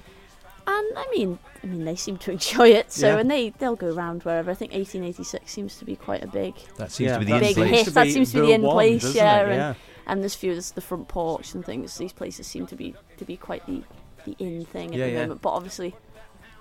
and 0.66 0.86
I 0.96 1.06
mean, 1.16 1.38
I 1.62 1.66
mean, 1.66 1.84
they 1.84 1.96
seem 1.96 2.16
to 2.18 2.30
enjoy 2.36 2.68
it. 2.70 2.92
So, 2.92 3.08
Yeah. 3.08 3.18
and 3.20 3.30
they 3.30 3.50
they'll 3.50 3.76
go 3.76 3.92
around 3.94 4.22
wherever. 4.24 4.50
I 4.50 4.54
think 4.54 4.72
1886 4.72 5.50
seems 5.52 5.76
to 5.78 5.84
be 5.84 5.94
quite 5.96 6.22
a 6.22 6.26
big, 6.26 6.54
That 6.76 6.90
seems 6.90 7.12
to 7.12 7.18
be 7.20 7.24
the 7.26 7.34
in 7.34 7.40
Big 7.40 7.54
seems 7.54 7.68
place. 7.68 7.84
hit. 7.86 7.94
That 7.94 8.06
seems 8.08 8.32
to 8.32 8.40
be 8.40 8.46
the 8.48 8.52
in 8.54 8.62
one, 8.62 8.74
place, 8.74 9.02
doesn't 9.02 9.16
yeah, 9.16 9.40
it? 9.40 9.42
and- 9.48 9.52
yeah. 9.54 9.74
and 10.06 10.22
there's 10.22 10.34
few 10.34 10.52
there's 10.52 10.70
the 10.72 10.80
front 10.80 11.08
porch 11.08 11.54
and 11.54 11.64
things. 11.64 11.96
These 11.98 12.12
places 12.14 12.46
seem 12.46 12.66
to 12.66 12.76
be 12.76 12.94
to 13.18 13.24
be 13.24 13.36
quite 13.36 13.64
the 13.66 13.82
the 14.24 14.34
in 14.38 14.64
thing 14.64 14.92
at 14.92 14.98
Yeah, 14.98 15.06
the 15.06 15.12
yeah. 15.12 15.20
moment. 15.22 15.42
But 15.42 15.50
obviously, 15.50 15.94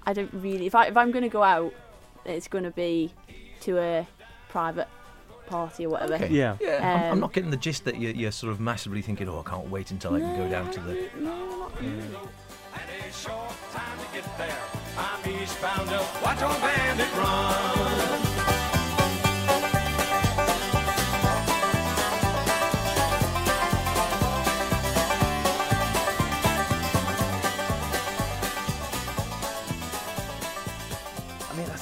I 0.05 0.13
don't 0.13 0.31
really. 0.33 0.67
If 0.67 0.75
I 0.75 0.85
if 0.87 0.95
I'm 0.97 1.11
going 1.11 1.23
to 1.23 1.29
go 1.29 1.43
out, 1.43 1.73
it's 2.27 2.47
going 2.47 2.63
to 2.63 2.71
be 2.71 3.11
to 3.61 3.77
a 3.79 4.07
private 4.49 4.87
party 5.47 5.85
or 5.85 5.89
whatever. 5.89 6.15
Okay. 6.15 6.29
Yeah. 6.29 6.57
Yeah, 6.59 6.77
I'm, 6.77 7.03
I'm 7.05 7.11
Um, 7.13 7.19
not 7.21 7.33
getting 7.33 7.49
the 7.51 7.57
gist 7.57 7.85
that 7.85 7.99
you're, 7.99 8.11
you're 8.11 8.31
sort 8.31 8.51
of 8.51 8.59
massively 8.59 9.01
thinking, 9.01 9.27
oh, 9.29 9.43
I 9.45 9.49
can't 9.49 9.69
wait 9.69 9.91
until 9.91 10.15
I 10.15 10.19
can 10.19 10.35
go 10.37 10.49
down 10.49 10.71
to 10.71 10.79
the. 10.81 11.09
No, 11.19 11.69
not 11.71 11.71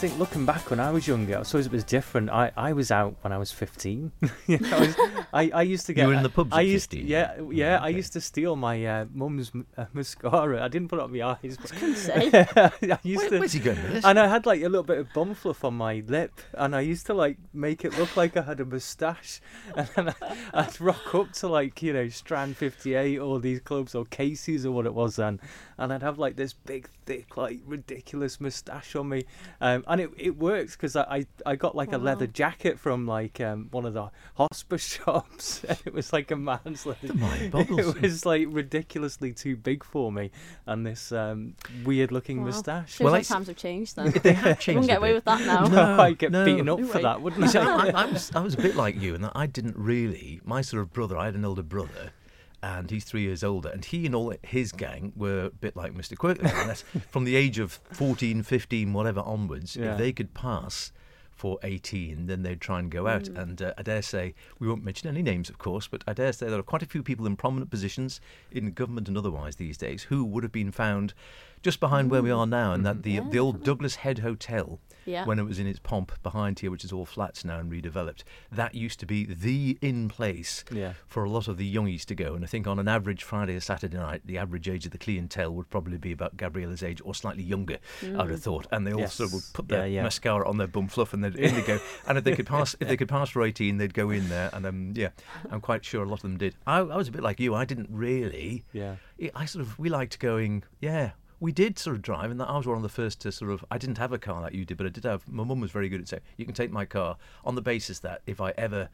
think 0.08 0.20
looking 0.20 0.46
back 0.46 0.70
when 0.70 0.80
I 0.80 0.92
was 0.92 1.08
younger, 1.08 1.40
I 1.40 1.44
suppose 1.44 1.66
it 1.66 1.72
was 1.72 1.84
different. 1.84 2.30
I, 2.30 2.52
I 2.56 2.74
was 2.74 2.92
out 2.92 3.16
when 3.22 3.34
I 3.34 3.38
was 3.40 3.52
15. 3.52 4.12
Yeah, 4.48 4.58
I, 4.72 4.80
was, 4.80 4.96
I, 5.34 5.52
I 5.56 5.62
used 5.64 5.88
to 5.88 5.94
get. 5.94 6.04
You 6.04 6.10
were 6.10 6.14
in 6.14 6.22
the 6.22 6.30
pubs 6.30 6.52
I 6.54 6.60
at 6.60 6.68
used 6.68 6.92
15? 6.92 7.08
Yeah, 7.08 7.42
yeah. 7.52 7.80
I 7.82 7.88
Okay. 7.88 7.98
used 7.98 8.14
to 8.14 8.22
steal 8.22 8.56
my 8.56 8.86
uh, 8.86 9.06
mum's 9.12 9.52
uh, 9.76 9.86
mascara. 9.94 10.64
I 10.64 10.68
didn't 10.68 10.90
put 10.90 11.00
it 11.00 11.04
on 11.04 11.12
my 11.12 11.24
eyes. 11.24 11.58
But 11.60 11.72
Couldn't 11.72 11.96
say. 12.10 12.30
I 12.56 12.72
used 13.02 13.22
Where, 13.22 13.30
to. 13.32 13.40
where's 13.40 13.54
he 13.54 13.60
going 13.60 13.82
with 13.82 13.94
this? 13.94 14.06
And 14.06 14.20
I 14.20 14.28
had 14.28 14.46
like 14.46 14.60
a 14.62 14.70
little 14.70 14.84
bit 14.84 15.00
of 15.00 15.12
bum 15.14 15.34
fluff 15.34 15.64
on 15.64 15.74
my 15.74 16.04
lip, 16.08 16.40
and 16.54 16.76
I 16.76 16.82
used 16.82 17.08
to 17.08 17.16
like 17.16 17.38
make 17.54 17.84
it 17.84 17.98
look 17.98 18.16
like 18.16 18.38
I 18.38 18.44
had 18.44 18.60
a 18.60 18.66
moustache, 18.66 19.42
and 19.76 19.88
then 19.96 20.14
I, 20.22 20.38
I'd 20.54 20.80
rock 20.80 21.16
up 21.16 21.32
to 21.34 21.48
like 21.48 21.82
you 21.82 21.94
know 21.94 22.08
Strand 22.10 22.58
58 22.58 23.18
or 23.18 23.40
these 23.40 23.60
clubs 23.62 23.96
or 23.96 24.06
Casey's 24.06 24.66
or 24.68 24.72
what 24.72 24.86
it 24.86 24.94
was 24.94 25.16
then, 25.16 25.40
and 25.80 25.92
I'd 25.92 26.04
have 26.04 26.20
like 26.20 26.36
this 26.36 26.54
big, 26.54 26.88
thick, 27.08 27.36
like 27.38 27.62
ridiculous 27.66 28.40
moustache 28.40 28.96
on 28.96 29.10
me, 29.10 29.24
um, 29.62 29.84
and 30.02 30.02
it 30.02 30.12
it 30.18 30.38
worked 30.38 30.72
because 30.74 30.96
I, 30.96 31.04
I 31.04 31.26
I 31.52 31.56
got 31.56 31.76
like 31.76 31.92
a 31.94 31.98
leather 31.98 32.28
jacket 32.28 32.80
from 32.80 33.08
like 33.08 33.40
um, 33.42 33.68
one 33.72 33.86
of 33.86 33.94
the 33.94 34.10
hospice 34.36 34.84
shops, 35.04 35.64
and 35.68 35.78
it 35.86 35.94
was 35.94 36.12
like 36.14 36.32
a 36.32 36.36
man's 36.36 36.86
leather. 36.86 37.08
The. 37.08 37.66
It 37.96 38.02
was 38.02 38.26
like 38.26 38.48
ridiculously 38.50 39.34
too 39.34 39.56
big 39.56 39.84
for 39.84 40.12
me, 40.12 40.32
and 40.66 40.86
this 40.86 41.12
um, 41.12 41.56
weird-looking 41.84 42.40
Wow. 42.40 42.46
moustache. 42.46 42.92
Shows 42.96 43.06
Well, 43.06 43.14
how 43.14 43.18
I 43.18 43.20
s- 43.22 43.28
times 43.28 43.48
have 43.48 43.58
changed 43.58 43.96
then. 43.96 44.12
they 44.24 44.34
have 44.34 44.46
You 44.48 44.56
changed. 44.56 44.68
wouldn't 44.68 44.88
get 44.88 44.98
away 44.98 45.14
with 45.14 45.26
that 45.26 45.42
now. 45.46 45.64
No, 45.68 45.96
no 45.98 46.02
I'd 46.04 46.18
get 46.18 46.32
no. 46.32 46.46
beaten 46.46 46.70
up 46.70 46.80
No 46.80 46.88
for 46.88 46.98
way. 46.98 47.04
that, 47.04 47.22
wouldn't 47.22 47.42
You 47.42 47.48
see, 47.48 47.60
I? 47.60 47.88
I, 47.88 48.04
I 48.04 48.06
was 48.06 48.32
I 48.36 48.40
was 48.42 48.54
a 48.54 48.58
bit 48.58 48.76
like 48.76 49.00
you, 49.02 49.16
and 49.16 49.30
I 49.36 49.48
didn't 49.48 49.78
really. 49.78 50.42
My 50.44 50.62
sort 50.62 50.82
of 50.84 50.92
brother, 50.94 51.18
I 51.18 51.26
had 51.26 51.36
an 51.36 51.46
older 51.46 51.64
brother, 51.64 52.12
and 52.64 52.90
he's 52.90 53.04
three 53.04 53.22
years 53.22 53.44
older, 53.44 53.70
and 53.70 53.84
he 53.86 54.06
and 54.06 54.16
all 54.16 54.34
his 54.44 54.72
gang 54.72 55.14
were 55.16 55.46
a 55.46 55.50
bit 55.50 55.76
like 55.76 55.94
Mr. 55.94 56.16
Quirkley. 56.18 56.84
from 57.12 57.24
the 57.26 57.36
age 57.36 57.60
of 57.60 57.80
14, 57.92 58.44
15, 58.44 58.94
whatever 58.94 59.22
onwards, 59.22 59.76
Yeah. 59.76 59.94
if 59.94 59.98
they 59.98 60.12
could 60.12 60.34
pass 60.34 60.92
for 61.32 61.60
18, 61.64 62.28
then 62.28 62.44
they'd 62.44 62.62
try 62.62 62.80
and 62.80 62.90
go 62.90 63.08
out. 63.08 63.28
And 63.28 63.62
uh, 63.62 63.74
I 63.78 63.82
dare 63.84 64.02
say, 64.02 64.34
we 64.58 64.70
won't 64.70 64.86
mention 64.86 65.10
any 65.10 65.22
names, 65.22 65.50
of 65.50 65.58
course, 65.58 65.86
but 65.86 66.02
I 66.08 66.14
dare 66.14 66.32
say 66.32 66.48
there 66.50 66.58
are 66.58 66.64
quite 66.64 66.82
a 66.82 66.86
few 66.86 67.04
people 67.04 67.26
in 67.28 67.36
prominent 67.36 67.70
positions 67.70 68.22
in 68.52 68.72
government 68.72 69.10
and 69.10 69.18
otherwise 69.18 69.58
these 69.58 69.78
days 69.78 70.04
who 70.04 70.24
would 70.24 70.44
have 70.44 70.54
been 70.54 70.72
found 70.72 71.14
just 71.66 71.80
behind 71.80 72.12
where 72.12 72.22
we 72.22 72.30
mm. 72.30 72.38
are 72.38 72.46
now, 72.46 72.74
and 72.74 72.86
that 72.86 72.98
mm-hmm. 72.98 73.02
the 73.02 73.12
Yeah, 73.12 73.30
the 73.32 73.40
old. 73.40 73.64
Douglas 73.64 73.96
Head 73.96 74.20
Hotel, 74.20 74.80
Yeah. 75.06 75.26
when 75.26 75.40
it 75.40 75.44
was 75.46 75.58
in 75.58 75.66
its 75.66 75.80
pomp 75.80 76.12
behind 76.22 76.60
here, 76.60 76.70
which 76.70 76.86
is 76.86 76.92
all 76.92 77.06
flats 77.06 77.44
now 77.44 77.58
and 77.58 77.72
redeveloped, 77.72 78.24
that 78.52 78.76
used 78.76 79.00
to 79.00 79.08
be 79.08 79.26
the 79.26 79.76
in 79.82 80.08
place 80.08 80.64
Yeah. 80.72 80.94
for 81.08 81.24
a 81.24 81.30
lot 81.30 81.48
of 81.48 81.58
the 81.58 81.68
youngies 81.76 82.06
to 82.06 82.14
go. 82.16 82.36
And 82.36 82.44
I 82.44 82.48
think 82.48 82.68
on 82.68 82.78
an 82.78 82.88
average 82.88 83.24
Friday 83.24 83.56
or 83.56 83.62
Saturday 83.62 83.98
night, 83.98 84.22
the 84.26 84.38
average 84.38 84.70
age 84.70 84.86
of 84.86 84.92
the 84.92 85.00
clientele 85.00 85.56
would 85.56 85.72
probably 85.72 85.98
be 85.98 86.12
about 86.12 86.38
Gabriela's 86.38 86.84
age 86.84 87.02
or 87.04 87.16
slightly 87.16 87.42
younger, 87.42 87.80
I'd 88.04 88.12
have 88.12 88.30
mm. 88.30 88.40
thought. 88.40 88.68
And 88.72 88.86
they 88.86 88.94
also 88.94 89.24
Yes. 89.24 89.34
would 89.34 89.44
put 89.54 89.68
their 89.68 90.04
mascara 90.04 90.48
on 90.48 90.58
their 90.58 90.68
bum 90.68 90.88
fluff 90.88 91.14
and 91.14 91.24
they'd 91.24 91.36
in 91.36 91.56
they 91.56 91.64
go. 91.64 91.80
And 92.08 92.20
if 92.20 92.24
they 92.24 92.36
could 92.36 92.46
pass, 92.46 92.76
if 92.80 92.88
they 92.88 92.98
could 93.02 93.10
pass 93.10 93.32
for 93.32 93.42
eighteen, 93.42 93.78
they'd 93.78 93.96
go 93.96 94.12
in 94.12 94.30
there. 94.30 94.52
And 94.54 94.68
um, 94.68 94.94
yeah, 94.96 95.10
I'm 95.50 95.62
quite 95.62 95.84
sure 95.84 96.04
a 96.04 96.08
lot 96.08 96.20
of 96.20 96.22
them 96.24 96.38
did. 96.38 96.56
I, 96.68 96.78
I 96.78 96.96
was 96.96 97.08
a 97.08 97.12
bit 97.12 97.24
like 97.24 97.40
you. 97.40 97.56
I 97.56 97.66
didn't 97.66 97.90
really. 97.90 98.64
Yeah. 98.72 98.98
I- 99.20 99.32
I 99.34 99.46
sort 99.46 99.66
of 99.66 99.80
we 99.80 99.90
liked 99.90 100.20
going. 100.20 100.64
Yeah, 100.80 101.12
we 101.40 101.52
did 101.52 101.78
sort 101.78 101.96
of 101.96 102.02
drive, 102.02 102.32
and 102.32 102.42
I 102.42 102.58
was 102.58 102.66
one 102.66 102.78
of 102.78 102.84
the 102.84 102.90
first 102.90 103.22
to 103.22 103.32
sort 103.32 103.52
of. 103.52 103.66
I 103.70 103.78
didn't 103.78 103.98
have 103.98 104.14
a 104.14 104.18
car 104.18 104.42
like 104.42 104.54
you 104.54 104.66
did, 104.66 104.78
but 104.78 104.86
I 104.86 104.90
did 104.90 105.04
have. 105.04 105.28
My 105.28 105.44
mum 105.44 105.60
was 105.60 105.72
very 105.72 105.90
good 105.90 106.02
at 106.02 106.08
saying, 106.08 106.24
"You 106.38 106.46
can 106.46 106.54
take 106.54 106.72
my 106.72 106.86
car," 106.86 107.18
on 107.44 107.56
the 107.56 107.62
basis 107.62 108.00
that 108.00 108.22
if 108.26 108.40
I 108.40 108.52
ever, 108.58 108.90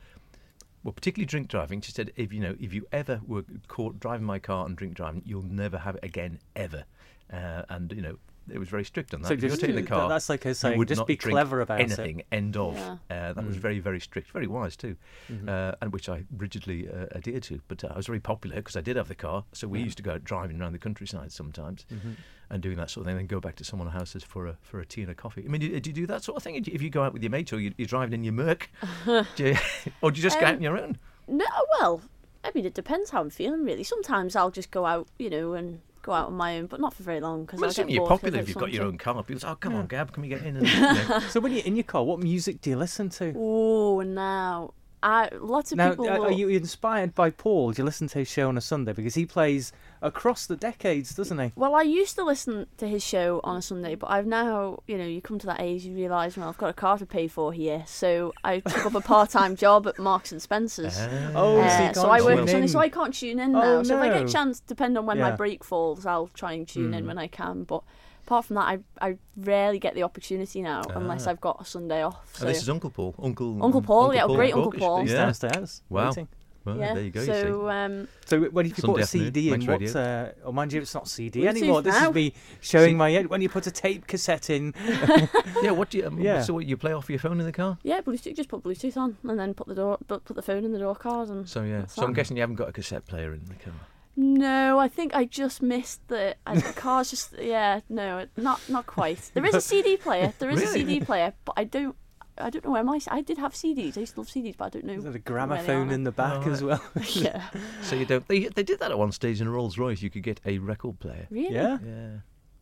well, 0.83 0.93
particularly 0.93 1.27
drink 1.27 1.47
driving, 1.47 1.81
she 1.81 1.91
said, 1.91 2.11
if 2.15 2.33
you 2.33 2.39
know, 2.39 2.55
if 2.59 2.73
you 2.73 2.87
ever 2.91 3.21
were 3.25 3.45
caught 3.67 3.99
driving 3.99 4.25
my 4.25 4.39
car 4.39 4.65
and 4.65 4.75
drink 4.75 4.95
driving, 4.95 5.21
you'll 5.25 5.43
never 5.43 5.77
have 5.77 5.95
it 5.95 6.03
again, 6.03 6.39
ever. 6.55 6.85
Uh, 7.31 7.63
and 7.69 7.91
you 7.93 8.01
know, 8.01 8.17
it 8.49 8.57
was 8.59 8.69
very 8.69 8.83
strict 8.83 9.13
on 9.13 9.21
that. 9.21 9.27
So 9.27 9.33
if 9.33 9.41
you're 9.41 9.49
just- 9.49 9.61
taking 9.61 9.75
the 9.75 9.83
car, 9.83 10.09
that's 10.09 10.29
like 10.29 10.43
her 10.43 10.49
you 10.51 10.53
saying, 10.53 10.77
would 10.77 10.87
just 10.87 10.99
not 10.99 11.07
be 11.07 11.15
drink 11.15 11.33
clever 11.33 11.61
about 11.61 11.79
it. 11.79 11.83
anything. 11.83 12.23
End 12.31 12.57
of. 12.57 12.75
Yeah. 12.75 12.97
Uh, 13.09 13.33
that 13.33 13.45
was 13.45 13.57
Mm. 13.57 13.59
very, 13.61 13.79
very 13.79 13.99
strict, 13.99 14.31
very 14.31 14.47
wise 14.47 14.75
too, 14.75 14.95
Mm-hmm. 15.31 15.47
uh, 15.49 15.73
and 15.81 15.93
which 15.93 16.09
I 16.09 16.23
rigidly 16.35 16.87
uh, 16.89 17.05
adhered 17.15 17.43
to. 17.43 17.61
But 17.67 17.83
uh, 17.83 17.89
I 17.93 17.97
was 17.97 18.07
very 18.07 18.19
popular 18.19 18.55
because 18.57 18.75
I 18.75 18.81
did 18.81 18.95
have 18.95 19.07
the 19.07 19.15
car, 19.15 19.45
so 19.53 19.67
we 19.67 19.81
used 19.81 19.97
to 19.97 20.03
go 20.03 20.11
out 20.13 20.23
driving 20.23 20.59
around 20.61 20.73
the 20.73 20.79
countryside 20.79 21.31
sometimes, 21.31 21.85
Mm-hmm. 21.91 22.11
and 22.49 22.61
doing 22.61 22.77
that 22.77 22.89
sort 22.89 23.01
of 23.05 23.07
thing. 23.09 23.17
Then 23.17 23.27
go 23.27 23.39
back 23.39 23.55
to 23.57 23.63
someone's 23.63 23.91
houses 23.93 24.23
for 24.23 24.47
a 24.47 24.57
for 24.61 24.79
a 24.79 24.85
tea 24.85 25.01
and 25.03 25.11
a 25.11 25.15
coffee. 25.15 25.43
I 25.45 25.47
mean, 25.49 25.61
do, 25.61 25.79
do 25.79 25.89
you 25.89 25.93
do 25.93 26.07
that 26.07 26.23
sort 26.23 26.37
of 26.37 26.43
thing? 26.43 26.55
If 26.55 26.81
you 26.81 26.89
go 26.89 27.03
out 27.03 27.13
with 27.13 27.23
your 27.23 27.29
mates 27.31 27.53
or 27.53 27.59
you, 27.59 27.73
you're 27.77 27.87
driving 27.87 28.13
in 28.13 28.23
your 28.23 28.33
Merc, 28.33 28.69
do 29.35 29.45
you, 29.49 29.57
or 30.01 30.11
do 30.11 30.17
you 30.17 30.23
just 30.23 30.39
go 30.39 30.45
out 30.45 30.51
Um, 30.53 30.55
on 30.57 30.61
your 30.63 30.77
own? 30.77 30.97
No, 31.27 31.45
well, 31.79 32.01
I 32.43 32.51
mean, 32.55 32.65
it 32.65 32.73
depends 32.73 33.11
how 33.11 33.21
I'm 33.21 33.29
feeling, 33.29 33.63
really. 33.63 33.83
Sometimes 33.83 34.35
I'll 34.35 34.51
just 34.51 34.71
go 34.71 34.85
out, 34.85 35.07
you 35.19 35.29
know, 35.29 35.53
and 35.53 35.79
go 36.01 36.11
out 36.11 36.27
on 36.27 36.33
my 36.33 36.57
own, 36.57 36.65
but 36.67 36.79
not 36.79 36.93
for 36.93 37.03
very 37.03 37.19
long 37.19 37.45
because 37.45 37.59
Well, 37.59 37.69
I 37.69 37.73
get 37.73 37.79
assuming 37.79 37.95
you're 37.95 38.07
popular 38.07 38.39
if 38.39 38.47
you've 38.47 38.57
got 38.57 38.71
your 38.71 38.85
own 38.85 38.97
car. 38.97 39.23
People 39.23 39.39
say, 39.41 39.47
"Oh, 39.47 39.55
come 39.55 39.75
on, 39.75 39.87
Gab, 39.87 40.11
can 40.11 40.21
we 40.23 40.29
get 40.29 40.43
in?" 40.43 40.57
And, 40.61 40.67
you 40.67 40.81
know. 40.81 41.19
So 41.29 41.39
when 41.39 41.51
you're 41.53 41.65
in 41.65 41.75
your 41.75 41.83
car, 41.83 42.03
what 42.03 42.19
music 42.19 42.61
do 42.61 42.69
you 42.69 42.75
listen 42.77 43.09
to? 43.09 43.33
Oh, 43.37 44.01
now 44.01 44.73
I 45.03 45.29
lots 45.39 45.71
of 45.71 45.77
Now, 45.77 45.89
people. 45.91 46.07
Uh, 46.07 46.11
are 46.11 46.19
will- 46.19 46.25
are 46.27 46.31
you 46.31 46.49
inspired 46.49 47.15
by 47.15 47.29
Paul? 47.29 47.71
Do 47.71 47.81
you 47.81 47.85
listen 47.85 48.07
to 48.09 48.19
his 48.19 48.27
show 48.27 48.47
on 48.47 48.57
a 48.57 48.61
Sunday 48.61 48.93
because 48.93 49.15
he 49.15 49.25
plays 49.25 49.71
across 50.01 50.45
the 50.47 50.55
decades, 50.55 51.13
doesn't 51.13 51.37
he? 51.39 51.51
Well, 51.55 51.75
I 51.75 51.83
used 51.83 52.15
to 52.15 52.23
listen 52.23 52.67
to 52.77 52.87
his 52.87 53.03
show 53.03 53.39
on 53.43 53.57
a 53.57 53.61
Sunday, 53.61 53.95
but 53.95 54.09
I've 54.09 54.25
now, 54.25 54.79
you 54.87 54.97
know, 54.97 55.05
you 55.05 55.21
come 55.21 55.37
to 55.39 55.45
that 55.47 55.61
age, 55.61 55.83
you 55.85 55.93
realise, 55.95 56.37
well, 56.37 56.49
I've 56.49 56.57
got 56.57 56.69
a 56.69 56.73
car 56.73 56.97
to 56.97 57.05
pay 57.05 57.27
for 57.27 57.53
here, 57.53 57.83
so 57.87 58.33
I 58.43 58.59
took 58.61 58.85
up 58.87 58.95
a 58.95 59.01
part-time 59.01 59.55
job 59.65 59.85
at 59.87 59.99
Marks 59.99 60.31
and 60.31 60.41
Spencers. 60.41 60.97
Oh, 61.35 61.59
Uh, 61.59 61.93
so 61.93 62.01
so 62.03 62.09
I 62.09 62.21
work 62.21 62.37
tune 62.37 62.47
Sunday, 62.47 62.67
so 62.67 62.79
I 62.79 62.89
can't 62.89 63.13
tune 63.13 63.39
in 63.39 63.55
Oh, 63.55 63.59
now. 63.59 63.83
So 63.83 63.95
if 63.97 64.01
I 64.01 64.09
get 64.09 64.27
a 64.27 64.31
chance, 64.31 64.59
depending 64.59 64.97
on 64.97 65.05
when 65.05 65.19
my 65.19 65.31
break 65.31 65.63
falls, 65.63 66.05
I'll 66.05 66.27
try 66.33 66.53
and 66.53 66.67
tune 66.67 66.93
in 66.93 67.03
Mm. 67.03 67.07
when 67.07 67.17
I 67.17 67.27
can. 67.27 67.63
But 67.63 67.83
apart 68.25 68.45
from 68.45 68.55
that, 68.55 68.67
I 68.67 68.79
I 68.99 69.17
rarely 69.37 69.77
get 69.79 69.93
the 69.95 70.03
opportunity 70.03 70.61
now 70.61 70.81
unless 70.95 71.27
Ah. 71.27 71.31
I've 71.31 71.41
got 71.41 71.61
a 71.61 71.65
Sunday 71.65 72.01
off. 72.03 72.35
So. 72.37 72.45
And 72.45 72.55
this 72.55 72.61
is 72.63 72.69
Uncle 72.69 72.89
Paul. 72.89 73.13
Uncle 73.21 73.63
Uncle 73.63 73.81
Paul, 73.81 74.13
yeah, 74.15 74.25
great 74.27 74.53
Uncle 74.53 74.71
Corkish. 74.71 74.79
Paul. 74.79 75.01
He's 75.01 75.11
Yeah. 75.11 75.25
downstairs. 75.25 75.81
Wow. 75.89 76.07
waiting. 76.09 76.27
Well, 76.63 76.77
yeah. 76.77 76.93
there 76.93 77.03
you 77.03 77.09
go. 77.11 77.23
so 77.25 77.33
you 77.33 77.43
see. 77.43 77.69
um, 77.69 78.07
So 78.25 78.39
when 78.41 78.65
you 78.67 78.73
Sunday 78.75 78.93
put 78.93 79.01
a 79.01 79.07
CD 79.07 79.47
in, 79.47 79.51
Max 79.59 79.67
what? 79.67 79.79
Radio. 79.81 79.99
Uh, 80.01 80.31
oh, 80.45 80.51
mind 80.51 80.73
you, 80.73 80.81
it's 80.81 80.93
not 80.93 81.07
CD 81.07 81.41
Bluetooth 81.41 81.47
anymore. 81.47 81.81
This 81.81 81.95
now. 81.95 82.09
is 82.09 82.15
me 82.15 82.33
showing 82.59 82.91
See- 82.91 82.95
my 82.95 83.09
head. 83.11 83.27
When 83.27 83.41
you 83.41 83.49
put 83.49 83.65
a 83.67 83.71
tape 83.71 84.05
cassette 84.07 84.49
in, 84.49 84.73
yeah, 85.63 85.71
what 85.71 85.89
do 85.89 85.97
you? 85.97 86.07
Um, 86.07 86.19
Yeah. 86.19 86.41
So 86.41 86.53
what, 86.53 86.65
you 86.65 86.77
play 86.77 86.93
off 86.93 87.09
your 87.09 87.19
phone 87.19 87.39
in 87.39 87.45
the 87.45 87.51
car? 87.51 87.77
yeah, 87.83 88.01
Bluetooth. 88.01 88.35
Just 88.35 88.49
put 88.49 88.63
Bluetooth 88.63 88.97
on 88.97 89.17
and 89.23 89.39
then 89.39 89.53
put 89.53 89.67
the 89.67 89.75
door, 89.75 89.97
put 90.07 90.23
put 90.25 90.35
the 90.35 90.41
phone 90.41 90.63
in 90.65 90.71
the 90.71 90.79
door 90.79 90.95
card 90.95 91.29
and. 91.29 91.47
So 91.49 91.63
yeah. 91.63 91.79
That's 91.79 91.95
So 91.95 92.03
I'm 92.03 92.13
guessing 92.13 92.37
you 92.37 92.41
haven't 92.41 92.57
got 92.57 92.69
a 92.69 92.73
cassette 92.73 93.05
player 93.07 93.33
in 93.33 93.45
the 93.45 93.55
car. 93.55 93.73
No, 94.17 94.77
I 94.77 94.89
think 94.89 95.15
I 95.15 95.23
just 95.23 95.61
missed 95.61 96.05
the, 96.09 96.35
I, 96.45 96.55
the 96.55 96.73
car's 96.73 97.09
just 97.09 97.33
yeah 97.39 97.79
no 97.89 98.25
not 98.37 98.59
not 98.69 98.85
quite. 98.85 99.31
There 99.33 99.45
is 99.45 99.55
a 99.55 99.61
CD 99.61 99.95
player. 99.97 100.33
There 100.37 100.49
is 100.49 100.61
a 100.61 100.67
CD 100.67 100.99
player, 100.99 101.33
but 101.45 101.53
I 101.57 101.63
don't 101.63 101.95
I 102.41 102.49
don't 102.49 102.63
know 102.65 102.71
where 102.71 102.83
my 102.83 102.99
I 103.09 103.21
did 103.21 103.37
have 103.37 103.53
CDs. 103.53 103.97
I 103.97 104.01
used 104.01 104.15
to 104.15 104.21
love 104.21 104.27
CDs, 104.29 104.55
but 104.57 104.65
I 104.65 104.69
don't 104.69 104.85
know. 104.85 104.99
there's 104.99 105.15
a 105.15 105.19
gramophone 105.19 105.89
in 105.91 106.03
the 106.03 106.11
back 106.11 106.45
Oh, 106.47 106.51
as 106.51 106.63
well. 106.63 106.83
yeah, 107.09 107.49
So 107.81 107.95
you 107.95 108.05
don't. 108.05 108.27
They 108.27 108.45
they 108.47 108.63
did 108.63 108.79
that 108.79 108.91
at 108.91 108.97
one 108.97 109.11
stage 109.11 109.41
in 109.41 109.47
a 109.47 109.51
Rolls 109.51 109.77
Royce. 109.77 110.01
You 110.01 110.09
could 110.09 110.23
get 110.23 110.39
a 110.45 110.57
record 110.57 110.99
player. 110.99 111.27
really. 111.29 111.53
yeah. 111.53 111.77
Yeah. 111.85 112.07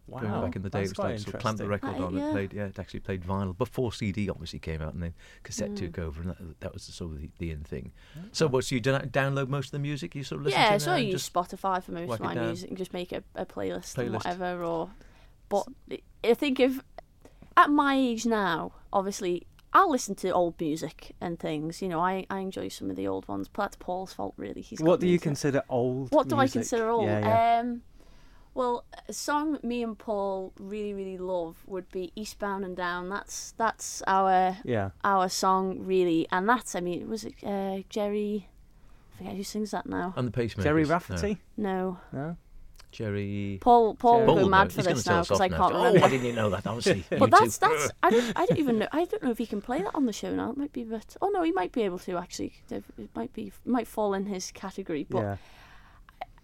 Wow. 0.07 0.21
Going 0.21 0.41
back 0.41 0.55
in 0.55 0.61
the 0.63 0.71
day, 0.71 0.79
That's 0.79 0.91
it 0.93 0.97
was 0.97 0.99
like 0.99 1.07
quite 1.11 1.19
sort 1.19 1.35
of 1.35 1.41
clamp 1.41 1.57
the 1.59 1.67
record 1.67 1.91
Right, 1.91 2.01
on. 2.01 2.17
It 2.17 2.19
yeah. 2.19 2.31
played, 2.31 2.53
yeah, 2.53 2.65
it 2.65 2.79
actually 2.79 3.01
played 3.01 3.21
vinyl 3.21 3.55
before 3.55 3.93
CD 3.93 4.27
obviously 4.27 4.57
came 4.57 4.81
out, 4.81 4.95
and 4.95 5.03
then 5.03 5.13
cassette 5.43 5.69
Mm. 5.69 5.75
took 5.77 5.99
over, 5.99 6.21
and 6.21 6.31
that, 6.31 6.59
that 6.61 6.73
was 6.73 6.87
the 6.87 6.93
sort 6.93 7.11
of 7.13 7.21
the, 7.21 7.29
the 7.37 7.51
in 7.51 7.59
thing. 7.63 7.91
So, 8.31 8.47
what? 8.47 8.63
So 8.65 8.73
you 8.73 8.81
do 8.81 8.91
download 8.93 9.49
most 9.49 9.67
of 9.67 9.71
the 9.73 9.77
music? 9.79 10.15
You 10.15 10.23
sort 10.23 10.39
of 10.41 10.45
listen 10.45 10.59
Yeah, 10.61 10.73
to 10.73 10.79
so 10.79 10.89
now 10.89 10.95
I 10.95 10.99
use 11.01 11.13
just 11.21 11.31
Spotify 11.31 11.83
for 11.83 11.91
most 11.91 12.11
of 12.11 12.21
my 12.21 12.33
music 12.33 12.69
and 12.69 12.77
just 12.79 12.91
make 12.91 13.11
a, 13.11 13.21
a 13.35 13.45
playlist, 13.45 13.95
and 13.99 14.13
whatever. 14.13 14.63
Or, 14.63 14.89
but 15.47 15.67
I 16.23 16.33
think 16.33 16.59
if 16.59 16.81
at 17.55 17.69
my 17.69 17.93
age 17.95 18.25
now, 18.25 18.71
obviously. 18.91 19.45
I'll 19.71 19.91
listen 19.91 20.15
to 20.15 20.29
old 20.31 20.59
music 20.59 21.15
and 21.21 21.39
things. 21.39 21.81
You 21.81 21.89
know, 21.89 21.99
I, 21.99 22.25
I 22.29 22.39
enjoy 22.39 22.69
some 22.69 22.89
of 22.89 22.95
the 22.95 23.07
old 23.07 23.27
ones. 23.27 23.47
But 23.47 23.63
that's 23.63 23.75
Paul's 23.77 24.13
fault, 24.13 24.33
really. 24.37 24.61
He's 24.61 24.79
What 24.81 24.99
do 24.99 25.07
you 25.07 25.13
into- 25.13 25.23
consider 25.23 25.63
old? 25.69 26.11
What 26.11 26.27
do 26.27 26.37
I 26.37 26.47
consider 26.47 26.89
old? 26.89 27.05
Yeah, 27.05 27.19
yeah. 27.19 27.59
Um, 27.59 27.81
well, 28.55 28.83
a 29.07 29.13
song 29.13 29.59
me 29.61 29.83
and 29.83 29.97
Paul 29.97 30.53
really, 30.59 30.93
really 30.93 31.17
love 31.19 31.57
would 31.67 31.89
be 31.91 32.11
"Eastbound 32.15 32.65
and 32.65 32.75
Down." 32.75 33.07
That's 33.09 33.53
that's 33.57 34.01
our 34.07 34.57
yeah. 34.65 34.89
our 35.03 35.29
song, 35.29 35.85
really, 35.85 36.27
and 36.31 36.49
that's 36.49 36.75
I 36.75 36.79
mean, 36.79 37.07
was 37.07 37.23
it 37.25 37.35
uh, 37.45 37.83
Jerry? 37.89 38.49
I 39.13 39.17
forget 39.19 39.35
who 39.35 39.43
sings 39.43 39.71
that 39.71 39.85
now. 39.85 40.13
and 40.17 40.27
the 40.27 40.31
pacemakers. 40.31 40.63
Jerry 40.63 40.83
No. 40.83 40.89
Rafferty? 40.89 41.37
No, 41.57 41.97
No. 42.11 42.37
Jerry. 42.91 43.57
Paul. 43.61 43.95
Paul 43.95 44.13
Jerry- 44.19 44.27
will 44.27 44.33
Paul 44.35 44.43
go 44.45 44.49
mad 44.49 44.63
knows. 44.63 44.71
for 44.73 44.77
He's 44.77 44.85
gonna 44.85 44.95
this 44.95 45.03
tell 45.03 45.13
now 45.15 45.19
us 45.21 45.27
because 45.27 45.39
off 45.41 45.45
I 45.45 45.47
now. 45.49 45.57
can't 45.57 45.73
Oh, 45.73 45.77
remember. 45.77 45.99
why 46.01 46.09
didn't 46.09 46.25
you 46.25 46.33
know 46.33 46.49
that? 46.49 46.67
Obviously. 46.67 47.05
you 47.11 47.17
But 47.17 47.25
two. 47.25 47.31
that's 47.31 47.57
that's 47.57 47.91
I 48.03 48.09
don't 48.09 48.33
I 48.35 48.45
don't 48.45 48.57
even 48.59 48.79
know 48.79 48.87
I 48.91 49.05
don't 49.05 49.23
know 49.23 49.31
if 49.31 49.37
he 49.37 49.45
can 49.45 49.61
play 49.61 49.81
that 49.81 49.93
on 49.95 50.05
the 50.05 50.13
show 50.13 50.33
now. 50.35 50.51
It 50.51 50.57
might 50.57 50.73
be 50.73 50.83
but 50.83 51.15
oh 51.21 51.29
no 51.29 51.43
he 51.43 51.51
might 51.51 51.71
be 51.71 51.83
able 51.83 51.99
to 51.99 52.17
actually. 52.17 52.53
It 52.71 52.83
might 53.15 53.31
be 53.33 53.51
might 53.65 53.87
fall 53.87 54.13
in 54.13 54.25
his 54.25 54.51
category. 54.51 55.05
But 55.09 55.19
yeah. 55.19 55.35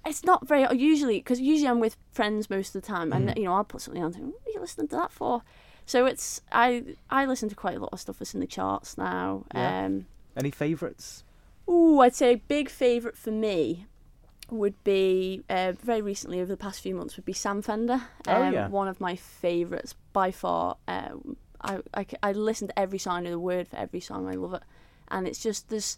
it's 0.05 0.23
not 0.23 0.47
very 0.47 0.65
usually 0.77 1.17
because 1.19 1.39
usually 1.39 1.67
I'm 1.69 1.79
with 1.79 1.97
friends 2.11 2.49
most 2.49 2.75
of 2.75 2.81
the 2.81 2.87
time, 2.87 3.11
and 3.11 3.29
Mm. 3.29 3.37
you 3.37 3.43
know 3.45 3.53
I'll 3.53 3.63
put 3.63 3.81
something 3.81 4.01
on. 4.03 4.07
And 4.07 4.15
think, 4.15 4.25
what 4.33 4.47
are 4.47 4.51
you 4.51 4.59
listening 4.61 4.87
to 4.89 4.95
that 4.97 5.11
for? 5.11 5.41
So 5.87 6.05
it's 6.05 6.41
I 6.51 6.83
I 7.09 7.25
listen 7.25 7.49
to 7.49 7.55
quite 7.55 7.75
a 7.75 7.79
lot 7.79 7.89
of 7.91 7.99
stuff 7.99 8.19
that's 8.19 8.33
in 8.33 8.39
the 8.39 8.47
charts 8.47 8.97
now. 8.97 9.45
Yeah. 9.53 9.85
Um, 9.85 10.05
Any 10.37 10.51
favourites? 10.51 11.23
ooh, 11.69 11.99
I'd 12.01 12.13
say 12.13 12.33
a 12.33 12.37
big 12.37 12.69
favourite 12.69 13.17
for 13.17 13.31
me 13.31 13.87
would 14.51 14.81
be 14.83 15.43
uh, 15.49 15.73
very 15.81 16.01
recently 16.01 16.39
over 16.39 16.51
the 16.51 16.57
past 16.57 16.81
few 16.81 16.93
months 16.95 17.15
would 17.17 17.25
be 17.25 17.33
Sam 17.33 17.61
Fender. 17.61 18.01
Oh, 18.27 18.43
Um, 18.43 18.53
yeah. 18.53 18.67
one 18.67 18.87
of 18.87 18.99
my 19.01 19.15
favourites 19.15 19.95
by 20.13 20.31
far. 20.31 20.77
Um, 20.87 21.37
I, 21.61 21.79
I 21.93 22.05
I 22.21 22.31
listen 22.31 22.67
to 22.67 22.79
every 22.79 22.99
song, 22.99 23.17
I 23.17 23.21
know 23.21 23.31
the 23.31 23.39
word 23.39 23.67
for 23.67 23.77
every 23.77 23.99
song. 24.01 24.27
I 24.27 24.33
love 24.33 24.53
it, 24.53 24.63
and 25.09 25.27
it's 25.27 25.41
just 25.41 25.69
this, 25.69 25.97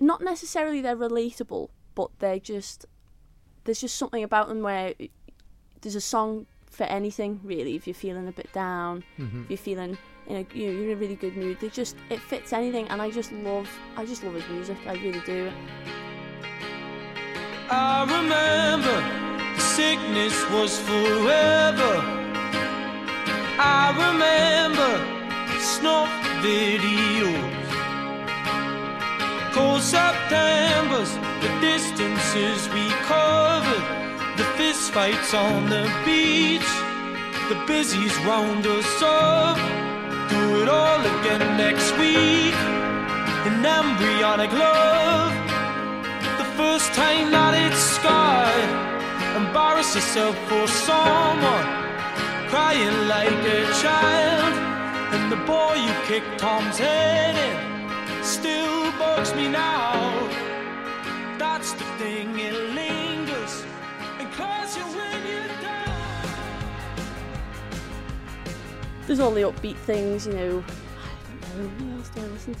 not 0.00 0.22
necessarily 0.22 0.80
they're 0.80 0.96
relatable, 0.96 1.68
but 1.94 2.08
they're 2.20 2.38
just 2.38 2.86
there's 3.64 3.80
just 3.82 3.96
something 3.96 4.24
about 4.24 4.48
them 4.48 4.62
where 4.62 4.94
it- 4.98 5.10
there's 5.82 5.94
a 5.94 6.00
song 6.00 6.46
for 6.70 6.84
anything 6.84 7.40
really. 7.44 7.74
If 7.76 7.86
you're 7.86 7.94
feeling 7.94 8.28
a 8.28 8.32
bit 8.32 8.50
down, 8.52 9.04
Mm-hmm. 9.18 9.42
if 9.44 9.50
you're 9.50 9.56
feeling 9.58 9.98
in 10.26 10.36
a 10.36 10.46
you 10.54 10.66
know, 10.66 10.72
you're 10.80 10.90
in 10.92 10.96
a 10.96 11.00
really 11.00 11.16
good 11.16 11.36
mood, 11.36 11.58
they 11.60 11.68
just 11.68 11.96
it 12.08 12.20
fits 12.20 12.52
anything, 12.54 12.88
and 12.88 13.02
I 13.02 13.10
just 13.10 13.30
love 13.32 13.68
I 13.96 14.06
just 14.06 14.24
love 14.24 14.34
his 14.34 14.48
music. 14.48 14.78
I 14.86 14.94
really 14.94 15.20
do. 15.26 15.50
I 17.74 18.04
remember 18.04 18.96
the 19.56 19.62
sickness 19.62 20.36
was 20.50 20.78
forever. 20.80 21.94
I 23.56 23.96
remember 23.96 24.92
snuff 25.56 26.12
videos. 26.44 27.64
Cold 29.54 29.80
Septembers, 29.80 31.16
the 31.40 31.50
distances 31.62 32.68
we 32.76 32.90
covered, 33.08 33.84
the 34.36 34.44
fist 34.58 34.92
fights 34.92 35.32
on 35.32 35.70
the 35.70 35.88
beach, 36.04 36.70
the 37.48 37.56
busies 37.66 38.14
round 38.28 38.66
us 38.66 39.02
up. 39.02 39.56
Do 40.28 40.60
it 40.60 40.68
all 40.68 41.00
again 41.00 41.56
next 41.56 41.90
week. 41.96 42.52
An 43.48 43.64
embryonic 43.64 44.52
love 44.52 45.41
first 46.82 46.94
time 46.94 47.30
that 47.30 47.54
it's 47.54 47.78
scarred. 47.78 48.70
Embarrass 49.36 49.94
yourself 49.94 50.36
for 50.48 50.66
someone, 50.66 51.66
crying 52.48 53.08
like 53.08 53.42
a 53.58 53.62
child. 53.80 54.54
And 55.14 55.30
the 55.30 55.36
boy 55.46 55.74
you 55.74 55.92
kicked 56.06 56.40
Tom's 56.40 56.78
head 56.78 57.36
in 57.46 58.24
still 58.24 58.90
bugs 58.98 59.32
me 59.34 59.48
now. 59.48 59.92
That's 61.38 61.72
the 61.72 61.84
thing, 61.98 62.38
it 62.38 62.54
lingers 62.74 63.64
and 64.18 64.28
claws 64.32 64.76
you 64.76 64.82
when 64.82 65.18
you're 65.30 65.62
down. 65.62 66.32
there's 69.06 69.20
all 69.20 69.30
the 69.30 69.42
upbeat 69.42 69.76
things, 69.76 70.26
you 70.26 70.32
know. 70.32 70.64
I 70.98 71.58
don't 71.58 71.78
know. 71.78 71.86
What 71.86 71.98
else 71.98 72.08
do 72.08 72.20
I 72.22 72.26
listen 72.26 72.54
to? 72.54 72.60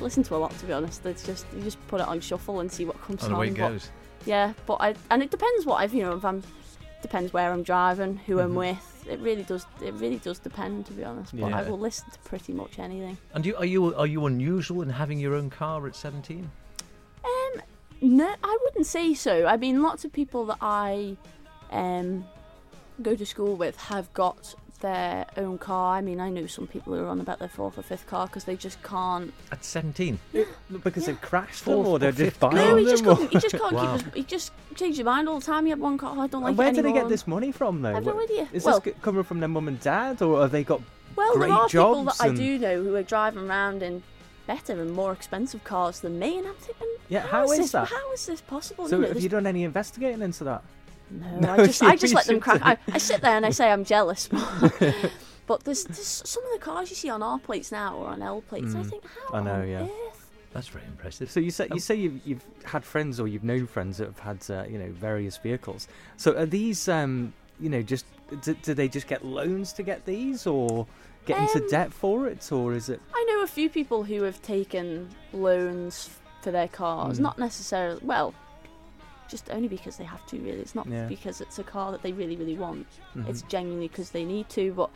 Listen 0.00 0.22
to 0.24 0.36
a 0.36 0.38
lot, 0.38 0.56
to 0.58 0.66
be 0.66 0.72
honest. 0.72 1.04
It's 1.06 1.24
just 1.24 1.46
you 1.54 1.62
just 1.62 1.84
put 1.88 2.00
it 2.00 2.06
on 2.08 2.20
shuffle 2.20 2.60
and 2.60 2.70
see 2.70 2.84
what 2.84 3.00
comes 3.02 3.22
On 3.24 3.30
on. 3.30 3.32
the 3.34 3.38
way 3.40 3.46
it 3.48 3.50
but- 3.56 3.68
goes. 3.70 3.90
yeah, 4.26 4.52
but 4.66 4.74
I 4.80 4.94
and 5.10 5.22
it 5.22 5.30
depends 5.30 5.66
what 5.66 5.76
I've 5.76 5.92
you 5.94 6.02
know 6.02 6.16
if 6.16 6.24
I'm 6.24 6.42
depends 7.02 7.32
where 7.32 7.52
I'm 7.52 7.62
driving, 7.62 8.16
who 8.26 8.40
I'm 8.40 8.52
Mhm. 8.52 8.56
with. 8.56 9.06
It 9.08 9.20
really 9.20 9.42
does. 9.44 9.64
It 9.82 9.94
really 9.94 10.18
does 10.18 10.38
depend, 10.38 10.86
to 10.86 10.92
be 10.92 11.02
honest. 11.04 11.34
But 11.38 11.52
I 11.52 11.62
will 11.68 11.78
listen 11.78 12.10
to 12.10 12.18
pretty 12.20 12.52
much 12.52 12.78
anything. 12.78 13.16
And 13.34 13.46
you, 13.46 13.56
are 13.56 13.64
you 13.64 13.94
are 13.94 14.06
you 14.06 14.26
unusual 14.26 14.82
in 14.82 14.90
having 14.90 15.18
your 15.18 15.34
own 15.34 15.48
car 15.50 15.86
at 15.86 15.94
17? 15.96 16.50
Um, 17.24 17.62
no, 18.02 18.34
I 18.44 18.58
wouldn't 18.64 18.86
say 18.86 19.14
so. 19.14 19.46
I 19.46 19.56
mean, 19.56 19.82
lots 19.82 20.04
of 20.04 20.12
people 20.12 20.44
that 20.46 20.58
I 20.60 21.16
um 21.70 22.24
go 23.00 23.14
to 23.14 23.24
school 23.24 23.54
with 23.56 23.76
have 23.76 24.12
got 24.12 24.54
their 24.80 25.26
own 25.36 25.58
car. 25.58 25.96
I 25.96 26.00
mean, 26.00 26.20
I 26.20 26.30
know 26.30 26.46
some 26.46 26.66
people 26.66 26.94
who 26.94 27.02
are 27.04 27.08
on 27.08 27.20
about 27.20 27.38
their 27.38 27.48
fourth 27.48 27.78
or 27.78 27.82
fifth 27.82 28.06
car 28.06 28.26
because 28.26 28.44
they 28.44 28.56
just 28.56 28.82
can't. 28.82 29.32
At 29.52 29.64
17? 29.64 30.18
because 30.72 31.02
Yeah. 31.02 31.06
they've 31.06 31.20
crashed 31.20 31.64
them 31.64 31.74
or 31.78 31.86
or 31.86 31.98
they're 31.98 32.12
just 32.12 32.38
buying 32.40 32.56
car. 32.56 32.64
No, 32.64 32.68
them. 32.76 32.78
he 32.78 32.84
just 32.90 33.04
or- 33.06 33.16
couldn't. 33.16 33.32
He 33.32 33.38
just 33.38 33.56
can't 33.58 33.72
Wow. 33.72 33.96
keep. 33.96 34.04
His, 34.06 34.14
he 34.14 34.22
just 34.24 34.52
changed 34.76 34.98
his 34.98 35.04
mind 35.04 35.28
all 35.28 35.40
the 35.40 35.46
time. 35.46 35.64
He 35.64 35.70
had 35.70 35.80
one 35.80 35.98
car. 35.98 36.16
I 36.18 36.26
don't 36.26 36.42
like 36.42 36.50
And 36.50 36.58
where 36.58 36.68
it 36.68 36.74
do 36.74 36.82
they 36.82 36.92
get 36.92 37.08
this 37.08 37.26
money 37.26 37.52
from, 37.52 37.82
though? 37.82 37.90
I 37.90 37.94
have 37.94 38.04
no 38.06 38.20
idea. 38.20 38.48
Is 38.52 38.64
well, 38.64 38.80
this 38.80 38.94
coming 39.02 39.22
from 39.24 39.40
their 39.40 39.48
mum 39.48 39.68
and 39.68 39.80
dad, 39.80 40.22
or 40.22 40.40
have 40.42 40.50
they 40.52 40.64
got? 40.64 40.80
Well, 41.16 41.34
great 41.34 41.48
there 41.48 41.56
are 41.56 41.68
people 41.68 42.04
jobs 42.04 42.18
that 42.18 42.24
I 42.30 42.34
do 42.34 42.58
know 42.58 42.82
who 42.82 42.94
are 42.94 43.02
driving 43.02 43.48
around 43.48 43.82
in 43.82 44.02
better 44.46 44.80
and 44.80 44.92
more 44.92 45.12
expensive 45.12 45.62
cars 45.64 46.00
than 46.00 46.18
me, 46.18 46.38
and 46.38 46.46
I'm 46.46 46.54
thinking, 46.54 46.88
Yeah, 47.08 47.26
how 47.26 47.50
is 47.50 47.58
this, 47.58 47.72
that? 47.72 47.88
How 47.88 48.12
is 48.12 48.24
this 48.26 48.40
possible? 48.40 48.88
So 48.88 48.96
You 48.96 49.02
know, 49.02 49.08
have 49.08 49.14
this- 49.16 49.22
you 49.24 49.28
done 49.28 49.46
any 49.46 49.64
investigating 49.64 50.22
into 50.22 50.44
that? 50.44 50.62
No, 51.10 51.40
No, 51.40 51.52
I 51.52 51.66
just, 51.66 51.82
I 51.82 51.96
just 51.96 52.14
let 52.14 52.26
them 52.26 52.40
crack. 52.40 52.60
I, 52.62 52.76
I 52.92 52.98
sit 52.98 53.20
there 53.20 53.36
and 53.36 53.44
I 53.46 53.50
say 53.50 53.70
I'm 53.70 53.84
jealous, 53.84 54.28
but, 54.60 55.12
but 55.46 55.64
there's, 55.64 55.84
there's 55.84 56.22
some 56.24 56.44
of 56.44 56.52
the 56.52 56.58
cars 56.64 56.90
you 56.90 56.96
see 56.96 57.08
on 57.10 57.22
R 57.22 57.38
plates 57.38 57.72
now 57.72 57.96
or 57.96 58.08
on 58.08 58.22
L 58.22 58.42
plates. 58.42 58.74
I 58.74 58.78
Mm, 58.78 58.90
think, 58.90 59.04
how 59.30 59.38
I 59.38 59.42
know, 59.42 59.62
yeah. 59.62 59.82
earth? 59.84 60.30
That's 60.52 60.68
very 60.68 60.84
impressive. 60.86 61.30
So 61.30 61.40
you 61.40 61.50
say 61.50 61.68
you 61.72 61.78
say 61.78 61.94
you've, 61.94 62.20
you've 62.26 62.44
had 62.64 62.82
friends 62.84 63.20
or 63.20 63.28
you've 63.28 63.44
known 63.44 63.66
friends 63.66 63.98
that 63.98 64.06
have 64.06 64.18
had 64.18 64.38
uh, 64.50 64.64
you 64.68 64.78
know 64.78 64.90
various 64.92 65.36
vehicles. 65.36 65.88
So 66.16 66.36
are 66.38 66.46
these 66.46 66.88
um, 66.88 67.34
you 67.60 67.68
know 67.68 67.82
just 67.82 68.06
do, 68.42 68.54
do 68.54 68.72
they 68.72 68.88
just 68.88 69.06
get 69.08 69.24
loans 69.24 69.74
to 69.74 69.82
get 69.82 70.06
these 70.06 70.46
or 70.46 70.86
get 71.26 71.38
into 71.38 71.62
Um, 71.62 71.68
debt 71.70 71.92
for 71.92 72.26
it 72.28 72.50
or 72.50 72.72
is 72.72 72.88
it? 72.88 72.98
I 73.14 73.24
know 73.28 73.42
a 73.42 73.46
few 73.46 73.68
people 73.68 74.04
who 74.04 74.22
have 74.22 74.40
taken 74.40 75.10
loans 75.34 76.08
for 76.40 76.50
their 76.50 76.68
cars, 76.68 77.18
Mm. 77.18 77.22
not 77.22 77.38
necessarily. 77.38 78.00
Well. 78.02 78.34
Just 79.28 79.50
only 79.50 79.68
because 79.68 79.96
they 79.98 80.04
have 80.04 80.24
to, 80.26 80.38
really. 80.38 80.60
It's 80.60 80.74
not 80.74 80.86
Yeah. 80.86 81.06
because 81.06 81.40
it's 81.40 81.58
a 81.58 81.64
car 81.64 81.92
that 81.92 82.02
they 82.02 82.12
really, 82.12 82.36
really 82.36 82.56
want. 82.56 82.86
Mhm. 83.14 83.28
it's 83.28 83.42
genuinely 83.42 83.88
because 83.88 84.10
they 84.10 84.24
need 84.24 84.48
to 84.50 84.72
but 84.72 84.90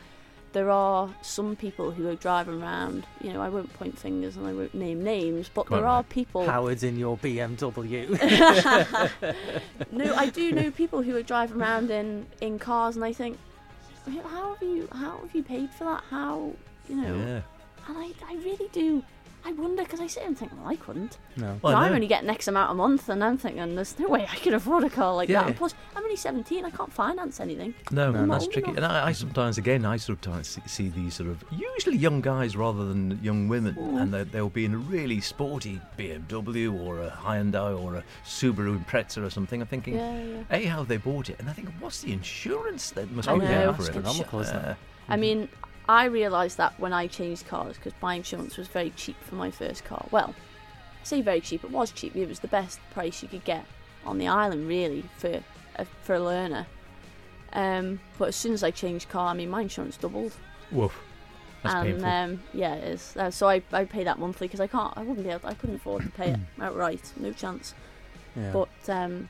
there 0.53 0.69
are 0.69 1.09
some 1.23 1.55
people 1.55 1.89
who 1.89 2.07
are 2.07 2.15
driving 2.15 2.61
around 2.61 3.07
you 3.21 3.33
know 3.33 3.41
i 3.41 3.49
won't 3.49 3.73
point 3.73 3.97
fingers 3.97 4.37
and 4.37 4.45
i 4.45 4.53
won't 4.53 4.75
name 4.75 5.03
names 5.03 5.49
but 5.51 5.65
Go 5.65 5.73
on, 5.75 5.81
there 5.81 5.89
are 5.89 6.03
people 6.03 6.45
Howard's 6.45 6.83
in 6.83 6.95
your 6.95 7.17
BMW. 7.17 8.07
no 9.91 10.13
i 10.15 10.29
do 10.29 10.51
know 10.51 10.69
people 10.71 11.01
who 11.01 11.15
are 11.15 11.23
driving 11.23 11.59
around 11.59 11.89
in 11.89 12.25
in 12.41 12.59
cars 12.59 12.95
and 12.95 13.03
i 13.03 13.11
think 13.13 13.37
how 14.29 14.53
have 14.53 14.61
you 14.61 14.87
how 14.93 15.17
have 15.23 15.33
you 15.33 15.41
paid 15.43 15.69
for 15.71 15.85
that 15.85 16.03
how 16.11 16.51
you 16.87 16.95
know 16.97 17.15
Yeah. 17.15 17.41
and 17.87 17.97
i 17.97 18.11
i 18.29 18.35
really 18.35 18.69
do 18.71 19.03
i 19.45 19.51
wonder 19.53 19.83
because 19.83 19.99
i 19.99 20.07
sit 20.07 20.23
and 20.23 20.37
think 20.37 20.51
well 20.57 20.67
i 20.67 20.75
couldn't 20.75 21.17
no. 21.35 21.59
Well, 21.63 21.73
You 21.73 21.77
I 21.79 21.81
I'm 21.85 21.89
know. 21.89 21.95
only 21.95 22.07
getting 22.07 22.29
X 22.29 22.47
amount 22.47 22.69
a 22.71 22.73
month, 22.75 23.09
and 23.09 23.23
I'm 23.23 23.37
thinking 23.39 23.73
there's 23.75 23.97
no 23.97 24.07
way 24.07 24.27
I 24.31 24.35
could 24.35 24.53
afford 24.53 24.83
a 24.83 24.89
car 24.89 25.15
like 25.15 25.29
Yeah. 25.29 25.39
that. 25.41 25.47
And 25.47 25.55
plus, 25.57 25.73
I'm 25.95 26.03
only 26.03 26.15
17. 26.15 26.63
I 26.63 26.69
can't 26.69 26.93
finance 26.93 27.39
anything. 27.39 27.73
No, 27.89 28.11
No, 28.11 28.27
that's 28.27 28.45
no. 28.45 28.51
tricky. 28.51 28.69
And 28.75 28.85
I, 28.85 29.07
I 29.07 29.11
sometimes, 29.13 29.57
again, 29.57 29.83
I 29.83 29.97
sometimes 29.97 30.47
see- 30.49 30.61
see 30.67 30.89
these 30.89 31.15
sort 31.15 31.29
of 31.29 31.43
usually 31.51 31.97
young 31.97 32.21
guys 32.21 32.55
rather 32.55 32.85
than 32.85 33.19
young 33.23 33.47
women, 33.47 33.73
Mm. 33.73 33.99
and 34.01 34.13
they- 34.13 34.23
they'll 34.25 34.49
be 34.61 34.65
in 34.65 34.75
a 34.75 34.77
really 34.77 35.19
sporty 35.21 35.81
BMW 35.97 36.71
or 36.71 36.99
a 37.01 37.09
Hyundai 37.09 37.71
or 37.83 37.95
a 37.95 38.03
Subaru 38.23 38.77
Impreza 38.77 39.25
or 39.25 39.31
something. 39.31 39.59
I'm 39.59 39.67
thinking, 39.67 39.95
Yeah, 39.95 40.23
yeah. 40.23 40.43
A, 40.51 40.65
how 40.65 40.77
have 40.77 40.87
they 40.87 40.97
bought 40.97 41.31
it? 41.31 41.37
And 41.39 41.49
I 41.49 41.53
think, 41.53 41.69
what's 41.79 42.01
the 42.01 42.13
insurance 42.13 42.91
that 42.91 43.09
must 43.11 43.27
I 43.27 43.33
be 43.33 43.39
know, 43.39 43.47
there 43.47 43.69
it's 43.71 43.77
for 43.89 43.91
it? 43.91 44.05
astronomical. 44.05 44.39
Uh, 44.41 44.75
I 45.09 45.15
mean, 45.17 45.49
I 45.87 46.05
realised 46.05 46.57
that 46.57 46.79
when 46.79 46.93
I 46.93 47.07
changed 47.07 47.47
cars 47.47 47.75
because 47.75 47.93
my 48.01 48.15
insurance 48.15 48.57
was 48.57 48.67
very 48.67 48.91
cheap 48.91 49.21
for 49.23 49.35
my 49.35 49.51
first 49.51 49.83
car. 49.83 50.05
Well, 50.11 50.33
I 51.01 51.05
say 51.05 51.21
very 51.21 51.41
cheap. 51.41 51.63
It 51.63 51.71
was 51.71 51.91
cheap. 51.91 52.15
It 52.15 52.27
was 52.27 52.39
the 52.39 52.47
best 52.47 52.79
price 52.91 53.21
you 53.21 53.27
could 53.27 53.43
get 53.43 53.65
on 54.05 54.17
the 54.17 54.27
island, 54.27 54.67
really, 54.67 55.03
for 55.17 55.41
a, 55.75 55.85
for 56.03 56.15
a 56.15 56.19
learner. 56.19 56.65
Um, 57.51 57.99
but 58.17 58.29
as 58.29 58.35
soon 58.35 58.53
as 58.53 58.63
I 58.63 58.71
changed 58.71 59.09
car, 59.09 59.29
I 59.29 59.33
mean, 59.33 59.49
my 59.49 59.61
insurance 59.61 59.97
doubled. 59.97 60.33
woof. 60.71 60.97
That's 61.63 61.75
and 61.75 62.03
um, 62.03 62.43
yeah, 62.53 62.75
it 62.75 62.83
is. 62.83 63.15
Uh, 63.15 63.31
so 63.31 63.47
I, 63.47 63.61
I 63.71 63.85
pay 63.85 64.03
that 64.03 64.19
monthly 64.19 64.47
because 64.47 64.59
I 64.59 64.67
can't. 64.67 64.93
I 64.97 65.01
wouldn't 65.01 65.25
be 65.25 65.31
able. 65.31 65.47
I 65.47 65.53
couldn't 65.53 65.77
afford 65.77 66.03
to 66.03 66.09
pay 66.09 66.31
it 66.31 66.39
outright. 66.59 67.13
No 67.17 67.31
chance. 67.31 67.73
Yeah. 68.35 68.51
But 68.51 68.89
um, 68.89 69.29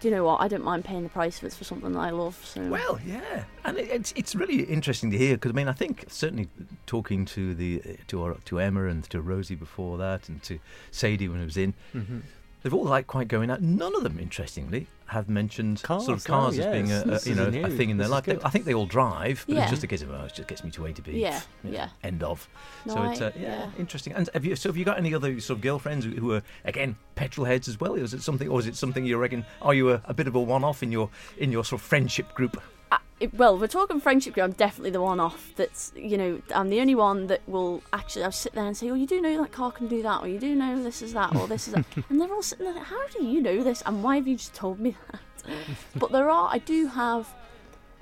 do 0.00 0.08
you 0.08 0.14
know 0.14 0.24
what? 0.24 0.40
I 0.40 0.48
don't 0.48 0.64
mind 0.64 0.84
paying 0.84 1.02
the 1.02 1.08
price 1.10 1.38
if 1.38 1.44
it's 1.44 1.56
for 1.56 1.64
something 1.64 1.92
that 1.92 1.98
I 1.98 2.10
love. 2.10 2.40
So 2.44 2.66
Well, 2.68 2.98
yeah, 3.06 3.44
and 3.64 3.76
it, 3.78 3.88
it's 3.90 4.12
it's 4.16 4.34
really 4.34 4.62
interesting 4.64 5.10
to 5.10 5.18
hear 5.18 5.36
because 5.36 5.52
I 5.52 5.54
mean 5.54 5.68
I 5.68 5.72
think 5.72 6.06
certainly 6.08 6.48
talking 6.86 7.24
to 7.26 7.54
the 7.54 7.82
to 8.08 8.22
our, 8.22 8.34
to 8.46 8.58
Emma 8.60 8.86
and 8.86 9.04
to 9.10 9.20
Rosie 9.20 9.54
before 9.54 9.98
that 9.98 10.28
and 10.28 10.42
to 10.44 10.58
Sadie 10.90 11.28
when 11.28 11.40
it 11.40 11.44
was 11.44 11.56
in, 11.56 11.74
Mhm. 11.94 12.22
they've 12.62 12.74
all 12.74 12.84
liked 12.84 13.08
quite 13.08 13.28
going 13.28 13.50
out. 13.50 13.60
None 13.62 13.94
of 13.94 14.02
them, 14.02 14.18
interestingly, 14.18 14.86
have 15.10 15.28
mentioned 15.28 15.82
Cars, 15.82 16.04
sort 16.06 16.18
of 16.18 16.24
cars 16.24 16.56
yeah, 16.56 16.64
as 16.64 16.72
being 16.72 16.92
a, 16.92 17.00
a 17.02 17.20
you 17.28 17.34
know 17.34 17.66
a 17.66 17.70
thing 17.70 17.90
in 17.90 17.96
their 17.96 18.06
This 18.06 18.12
life. 18.12 18.24
They. 18.24 18.38
I 18.44 18.50
think 18.50 18.64
they 18.64 18.74
all 18.74 18.86
drive, 18.86 19.44
but 19.46 19.56
Yeah. 19.56 19.62
it's 19.62 19.70
just 19.70 19.82
a 19.82 19.86
case 19.86 20.02
of 20.02 20.10
oh, 20.10 20.24
it 20.24 20.34
just 20.34 20.48
gets 20.48 20.62
me 20.64 20.70
to 20.70 20.86
A 20.86 20.92
to 20.92 21.02
B. 21.02 21.20
Yeah, 21.20 21.40
you 21.64 21.70
know, 21.70 21.76
yeah. 21.76 21.88
End 22.02 22.22
of. 22.22 22.48
No, 22.86 22.94
so 22.94 23.02
it's 23.10 23.20
uh, 23.20 23.32
yeah, 23.36 23.42
yeah. 23.42 23.70
interesting. 23.78 24.12
And 24.12 24.28
have 24.34 24.44
you 24.44 24.56
so 24.56 24.68
have 24.68 24.76
you 24.76 24.84
got 24.84 24.98
any 24.98 25.12
other 25.14 25.38
sort 25.40 25.58
of 25.58 25.62
girlfriends 25.62 26.04
who, 26.06 26.12
who 26.12 26.32
are 26.32 26.42
again 26.64 26.96
petrol 27.16 27.44
heads 27.44 27.68
as 27.68 27.78
well? 27.80 27.94
Is 27.94 28.14
it 28.14 28.22
something, 28.22 28.48
or 28.48 28.60
is 28.60 28.66
it 28.66 28.76
something 28.76 29.04
you 29.04 29.18
reckon? 29.18 29.44
Are 29.62 29.74
you 29.74 29.90
a, 29.90 30.00
a 30.06 30.14
bit 30.14 30.26
of 30.26 30.34
a 30.34 30.40
one-off 30.40 30.82
in 30.82 30.90
your 30.92 31.10
in 31.38 31.50
your 31.52 31.64
sort 31.64 31.80
of 31.82 31.86
friendship 31.86 32.32
group? 32.34 32.60
It- 33.20 33.34
well, 33.34 33.58
we're 33.58 33.66
talking 33.66 34.00
friendship 34.00 34.32
group. 34.34 34.44
I'm 34.44 34.52
definitely 34.52 34.90
the 34.90 35.00
one 35.02 35.20
off. 35.20 35.52
That's 35.56 35.92
you 35.94 36.16
know, 36.16 36.40
I'm 36.54 36.70
the 36.70 36.80
only 36.80 36.94
one 36.94 37.26
that 37.28 37.42
will 37.46 37.82
actually. 37.92 38.24
I'll 38.24 38.32
sit 38.32 38.54
there 38.54 38.64
and 38.64 38.76
say, 38.76 38.88
"Oh, 38.90 38.94
you 38.94 39.06
do 39.06 39.20
know 39.20 39.40
that 39.42 39.52
car 39.52 39.70
can 39.70 39.88
do 39.88 40.02
that, 40.02 40.22
or 40.22 40.28
you 40.28 40.38
do 40.38 40.54
know 40.54 40.82
this 40.82 41.02
is 41.02 41.12
that, 41.12 41.36
or 41.36 41.46
this 41.46 41.68
is 41.68 41.74
that," 41.74 41.84
and 42.08 42.20
they're 42.20 42.32
all 42.32 42.42
sitting 42.42 42.64
there. 42.72 42.82
How 42.82 43.06
do 43.08 43.22
you 43.24 43.40
know 43.42 43.62
this? 43.62 43.82
And 43.84 44.02
why 44.02 44.16
have 44.16 44.26
you 44.26 44.36
just 44.36 44.54
told 44.54 44.80
me 44.80 44.96
that? 45.12 45.20
but 45.96 46.12
there 46.12 46.30
are. 46.30 46.48
I 46.50 46.58
do 46.58 46.86
have 46.86 47.28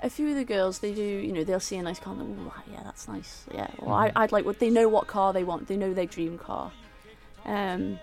a 0.01 0.09
few 0.09 0.29
of 0.29 0.35
the 0.35 0.45
girls. 0.45 0.79
They 0.79 0.93
do. 0.93 1.03
You 1.03 1.33
know, 1.33 1.43
they'll 1.43 1.59
see 1.59 1.75
a 1.75 1.83
nice 1.83 1.99
car. 1.99 2.13
and 2.13 2.21
they'll, 2.37 2.53
Oh, 2.55 2.63
yeah, 2.71 2.81
that's 2.83 3.07
nice. 3.09 3.43
Yeah. 3.53 3.69
Well, 3.79 3.95
I, 3.95 4.11
I'd 4.15 4.31
like 4.31 4.45
what 4.45 4.59
they 4.59 4.69
know 4.69 4.87
what 4.87 5.07
car 5.07 5.33
they 5.33 5.43
want. 5.43 5.67
They 5.67 5.77
know 5.77 5.93
their 5.93 6.05
dream 6.05 6.37
car. 6.37 6.71
Um. 7.45 7.99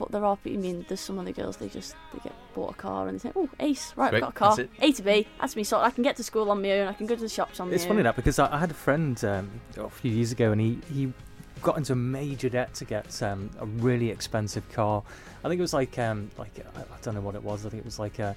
But 0.00 0.12
there 0.12 0.24
are, 0.24 0.38
I 0.46 0.48
mean, 0.48 0.86
there's 0.88 0.98
some 1.00 1.18
of 1.18 1.26
the 1.26 1.32
girls. 1.32 1.58
They 1.58 1.68
just 1.68 1.94
they 2.14 2.20
get 2.20 2.32
bought 2.54 2.70
a 2.70 2.74
car 2.74 3.06
and 3.06 3.18
they 3.20 3.28
say, 3.28 3.32
"Oh, 3.36 3.50
ace, 3.60 3.92
right, 3.96 4.14
I've 4.14 4.20
got 4.22 4.30
a 4.30 4.32
car, 4.32 4.56
that's. 4.56 4.68
A 4.80 4.92
to 4.92 5.02
B. 5.02 5.26
That's 5.38 5.54
me. 5.56 5.62
So 5.62 5.78
I 5.78 5.90
can 5.90 6.02
get 6.02 6.16
to 6.16 6.24
school 6.24 6.50
on 6.50 6.62
my 6.62 6.70
own. 6.80 6.88
I 6.88 6.94
can 6.94 7.06
go 7.06 7.14
to 7.14 7.20
the 7.20 7.28
shops 7.28 7.60
on 7.60 7.68
my 7.68 7.74
It's 7.74 7.84
own." 7.84 7.88
funny 7.90 8.02
that 8.04 8.16
because 8.16 8.38
I, 8.38 8.54
I 8.54 8.58
had 8.58 8.70
a 8.70 8.74
friend 8.74 9.22
um, 9.24 9.50
a 9.76 9.90
few 9.90 10.10
years 10.10 10.32
ago, 10.32 10.52
and 10.52 10.60
he, 10.60 10.78
he 10.90 11.12
got 11.60 11.76
into 11.76 11.94
major 11.94 12.48
debt 12.48 12.72
to 12.76 12.86
get 12.86 13.22
um, 13.22 13.50
a 13.60 13.66
really 13.66 14.08
expensive 14.08 14.66
car. 14.72 15.02
I 15.44 15.48
think 15.48 15.58
it 15.58 15.62
was 15.62 15.74
like 15.74 15.98
um, 15.98 16.30
like 16.38 16.52
I, 16.74 16.80
I 16.80 16.84
don't 17.02 17.14
know 17.14 17.20
what 17.20 17.34
it 17.34 17.44
was. 17.44 17.66
I 17.66 17.68
think 17.68 17.80
it 17.82 17.84
was 17.84 17.98
like 17.98 18.18
a, 18.20 18.34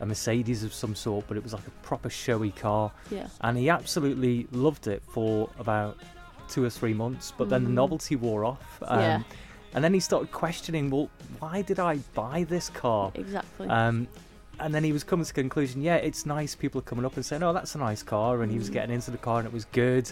a 0.00 0.06
Mercedes 0.06 0.64
of 0.64 0.72
some 0.72 0.94
sort, 0.94 1.26
but 1.28 1.36
it 1.36 1.42
was 1.42 1.52
like 1.52 1.66
a 1.66 1.70
proper 1.86 2.08
showy 2.08 2.52
car, 2.52 2.90
Yeah. 3.10 3.26
and 3.42 3.58
he 3.58 3.68
absolutely 3.68 4.46
loved 4.50 4.86
it 4.86 5.02
for 5.12 5.50
about 5.58 5.98
two 6.48 6.64
or 6.64 6.70
three 6.70 6.94
months. 6.94 7.34
But 7.36 7.50
then 7.50 7.64
the 7.64 7.70
Mhm. 7.70 7.74
novelty 7.74 8.16
wore 8.16 8.46
off, 8.46 8.82
um, 8.86 8.98
Yeah. 9.00 9.22
And 9.74 9.82
then 9.82 9.94
he 9.94 10.00
started 10.00 10.30
questioning, 10.32 10.90
well, 10.90 11.08
why 11.38 11.62
did 11.62 11.78
I 11.80 11.96
buy 12.14 12.44
this 12.48 12.68
car? 12.70 13.10
Exactly. 13.14 13.68
Um, 13.68 14.06
and 14.60 14.74
then 14.74 14.84
he 14.84 14.92
was 14.92 15.02
coming 15.02 15.24
to 15.24 15.34
the 15.34 15.40
conclusion, 15.40 15.82
yeah, 15.82 15.96
it's 15.96 16.26
nice. 16.26 16.54
People 16.54 16.78
are 16.80 16.84
coming 16.84 17.04
up 17.04 17.16
and 17.16 17.24
saying, 17.24 17.42
oh, 17.42 17.52
that's 17.52 17.74
a 17.74 17.78
nice 17.78 18.02
car. 18.02 18.42
And 18.42 18.52
he 18.52 18.58
was 18.58 18.68
Mm. 18.70 18.72
getting 18.74 18.94
into 18.94 19.10
the 19.10 19.18
car 19.18 19.38
and 19.38 19.46
it 19.46 19.52
was 19.52 19.64
good. 19.66 20.10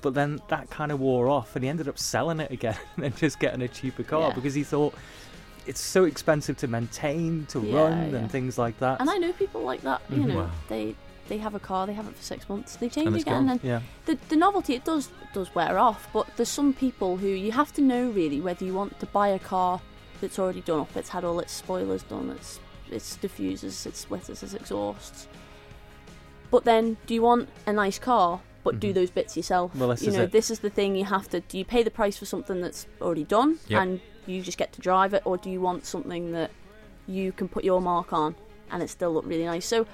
But 0.00 0.14
then 0.14 0.40
that 0.48 0.68
kind 0.70 0.90
of 0.90 1.00
wore 1.00 1.28
off 1.28 1.54
and 1.54 1.62
he 1.64 1.68
ended 1.70 1.86
up 1.88 1.98
selling 1.98 2.40
it 2.40 2.50
again 2.50 2.76
and 3.02 3.14
just 3.16 3.38
getting 3.38 3.62
a 3.62 3.68
cheaper 3.68 4.02
car 4.02 4.28
Yeah. 4.28 4.34
because 4.34 4.54
he 4.54 4.62
thought 4.64 4.94
it's 5.66 5.80
so 5.80 6.04
expensive 6.04 6.56
to 6.58 6.66
maintain, 6.68 7.46
to 7.50 7.60
Yeah, 7.60 7.76
run, 7.76 8.10
yeah. 8.10 8.18
and 8.18 8.30
things 8.30 8.58
like 8.58 8.78
that. 8.80 9.00
and 9.00 9.08
I 9.08 9.16
know 9.18 9.32
people 9.32 9.62
like 9.62 9.82
that. 9.82 10.02
You 10.10 10.16
Mhm. 10.18 10.26
know, 10.28 10.36
Wow. 10.40 10.50
they 10.68 10.94
they 11.28 11.38
have 11.38 11.54
a 11.54 11.58
car, 11.60 11.86
they 11.86 11.92
have 11.94 12.06
it 12.08 12.16
for 12.16 12.22
six 12.22 12.48
months, 12.48 12.76
they 12.76 12.88
change 12.88 13.06
And 13.06 13.16
again, 13.16 13.46
gone. 13.46 13.48
and 13.50 13.60
yeah. 13.64 13.80
the 14.06 14.18
the 14.28 14.36
novelty 14.36 14.74
it 14.74 14.84
does 14.84 15.10
does 15.32 15.54
wear 15.54 15.78
off. 15.78 16.08
But 16.12 16.26
there's 16.36 16.48
some 16.48 16.72
people 16.72 17.16
who 17.16 17.28
you 17.28 17.52
have 17.52 17.72
to 17.74 17.82
know 17.82 18.10
really 18.10 18.40
whether 18.40 18.64
you 18.64 18.74
want 18.74 18.98
to 19.00 19.06
buy 19.06 19.28
a 19.28 19.38
car 19.38 19.80
that's 20.20 20.38
already 20.38 20.60
done 20.60 20.80
up. 20.80 20.96
It's 20.96 21.08
had 21.10 21.24
all 21.24 21.38
its 21.40 21.52
spoilers 21.52 22.02
done. 22.04 22.30
Its 22.30 22.60
its 22.90 23.16
diffusers, 23.16 23.86
its 23.86 23.98
splitters, 24.00 24.42
its 24.42 24.54
exhausts. 24.54 25.26
But 26.50 26.64
then, 26.64 26.96
do 27.06 27.14
you 27.14 27.22
want 27.22 27.48
a 27.66 27.72
nice 27.72 27.98
car? 27.98 28.40
But 28.62 28.80
do 28.80 28.90
Mhm. 28.90 28.94
those 28.94 29.10
bits 29.10 29.36
yourself. 29.36 29.74
Well, 29.74 29.88
this 29.90 30.02
you 30.02 30.08
is 30.08 30.16
know, 30.16 30.22
it. 30.22 30.32
this 30.32 30.50
is 30.50 30.60
the 30.60 30.70
thing 30.70 30.94
you 30.96 31.04
have 31.04 31.28
to. 31.30 31.40
Do 31.40 31.58
you 31.58 31.64
pay 31.64 31.82
the 31.82 31.90
price 31.90 32.16
for 32.16 32.24
something 32.26 32.60
that's 32.60 32.86
already 33.00 33.24
done 33.24 33.58
Yep. 33.68 33.82
and 33.82 34.00
you 34.26 34.40
just 34.40 34.56
get 34.56 34.72
to 34.74 34.80
drive 34.80 35.12
it, 35.12 35.22
or 35.26 35.36
do 35.36 35.50
you 35.50 35.60
want 35.60 35.84
something 35.84 36.32
that 36.32 36.50
you 37.06 37.32
can 37.32 37.46
put 37.48 37.62
your 37.64 37.80
mark 37.82 38.12
on 38.12 38.34
and 38.70 38.82
it 38.82 38.88
still 38.88 39.12
look 39.12 39.26
really 39.26 39.44
nice? 39.44 39.66
So 39.66 39.86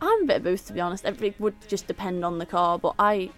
I'm 0.00 0.22
a 0.22 0.26
bit 0.26 0.36
of 0.38 0.42
both, 0.44 0.66
to 0.66 0.72
be 0.72 0.80
honest. 0.80 1.04
It 1.04 1.40
would 1.40 1.54
just 1.68 1.86
depend 1.86 2.24
on 2.24 2.38
the 2.38 2.46
car, 2.46 2.78
but 2.78 2.94
I, 2.98 3.30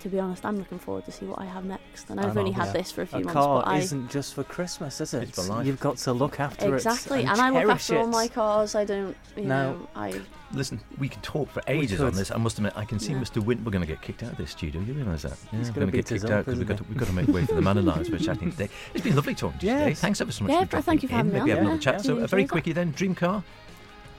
to 0.00 0.08
be 0.08 0.18
honest, 0.18 0.44
I'm 0.44 0.58
looking 0.58 0.78
forward 0.78 1.04
to 1.04 1.12
see 1.12 1.26
what 1.26 1.38
I 1.38 1.44
have 1.44 1.64
next. 1.64 2.10
And 2.10 2.18
I 2.20 2.24
I've 2.28 2.36
only 2.36 2.50
know, 2.50 2.56
had 2.58 2.66
yeah. 2.66 2.72
this 2.72 2.90
for 2.92 3.02
a 3.02 3.06
few 3.06 3.18
A 3.18 3.22
months, 3.22 3.32
car 3.34 3.62
but 3.62 3.68
I 3.68 3.78
isn't 3.78 4.10
just 4.10 4.34
for 4.34 4.42
Christmas, 4.44 5.00
is 5.00 5.14
it? 5.14 5.24
It's 5.24 5.46
for 5.46 5.52
life. 5.52 5.66
You've 5.66 5.80
got 5.80 5.96
to 5.98 6.12
look 6.12 6.40
after 6.40 6.74
exactly, 6.74 7.20
it. 7.20 7.22
Exactly, 7.22 7.24
and, 7.24 7.40
I 7.40 7.50
look 7.50 7.62
cherish 7.62 7.90
after 7.90 7.98
all 7.98 8.06
my 8.08 8.28
cars. 8.28 8.74
I 8.74 8.84
don't, 8.84 9.16
you 9.36 9.44
No. 9.44 9.72
know, 9.74 9.88
I 9.94 10.20
Listen, 10.54 10.80
we 10.98 11.08
could 11.08 11.22
talk 11.22 11.48
for 11.48 11.62
ages 11.66 11.98
on 12.02 12.10
could. 12.10 12.18
this. 12.18 12.30
I 12.30 12.36
must 12.36 12.58
admit, 12.58 12.74
I 12.76 12.84
can 12.84 12.98
see 12.98 13.12
Yeah. 13.12 13.20
Mr. 13.20 13.42
Wint. 13.42 13.64
We're 13.64 13.70
going 13.70 13.80
to 13.80 13.88
get 13.90 14.02
kicked 14.02 14.22
out 14.22 14.32
of 14.32 14.36
this 14.38 14.50
studio. 14.50 14.82
You 14.82 14.92
realise 14.92 15.22
that? 15.22 15.30
Yeah, 15.50 15.58
He's 15.60 15.68
we're 15.68 15.74
gonna 15.76 15.86
going 15.86 15.92
to 15.92 15.96
get 15.96 16.04
us 16.04 16.08
kicked 16.20 16.24
up, 16.24 16.30
out 16.40 16.44
because 16.44 16.58
we've 16.58 16.68
got, 16.68 16.76
to, 16.76 16.82
isn't 16.82 16.88
we've 16.90 16.98
got 16.98 17.06
to 17.08 17.12
make 17.14 17.28
way 17.28 17.46
for 17.46 17.54
the 17.54 17.62
man 17.62 17.78
alive 17.78 18.06
we're 18.10 18.18
chatting 18.18 18.50
today. 18.50 18.68
It's 18.92 19.02
been 19.04 19.16
lovely 19.16 19.34
talking 19.34 19.60
to 19.60 19.66
you 19.66 19.72
today. 19.72 19.88
Yes. 19.90 20.00
Thanks 20.00 20.20
ever 20.20 20.30
so 20.32 20.44
much 20.44 20.52
Yeah, 20.52 20.60
for 20.64 20.66
dropping 20.72 20.84
thank 20.84 21.02
you 21.04 21.08
for 21.08 21.14
in. 21.14 21.16
having 21.18 21.32
me 21.32 21.38
Maybe 21.38 21.52
on, 21.52 21.56
have 21.56 21.58
another 21.66 21.74
yeah. 21.76 21.80
chat. 21.80 21.94
Yeah. 21.94 22.00
So, 22.02 22.12
Really 22.12 22.24
uh, 22.24 22.26
very 22.26 22.42
enjoyed 22.42 22.48
that. 22.48 22.52
quickly 22.52 22.72
then, 22.74 22.90
dream 22.90 23.14
car. 23.14 23.42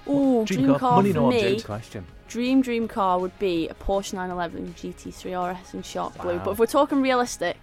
Oh 0.08 0.46
dream 0.46 0.62
dream, 0.62 0.70
car, 0.72 0.80
car, 0.80 0.96
money 0.98 1.12
for 1.14 1.20
no 1.20 1.30
me. 1.30 1.38
object. 1.46 1.66
Question. 1.66 2.06
Dream 2.28 2.62
dream 2.62 2.88
car 2.88 3.20
would 3.20 3.38
be 3.40 3.68
a 3.70 3.74
Porsche 3.76 4.14
911 4.14 4.74
GT3 4.76 5.54
RS 5.62 5.74
in 5.74 5.84
shark 5.84 6.20
blue. 6.22 6.40
But 6.40 6.52
if 6.52 6.60
we're 6.60 6.66
talking 6.66 7.02
realistic, 7.02 7.58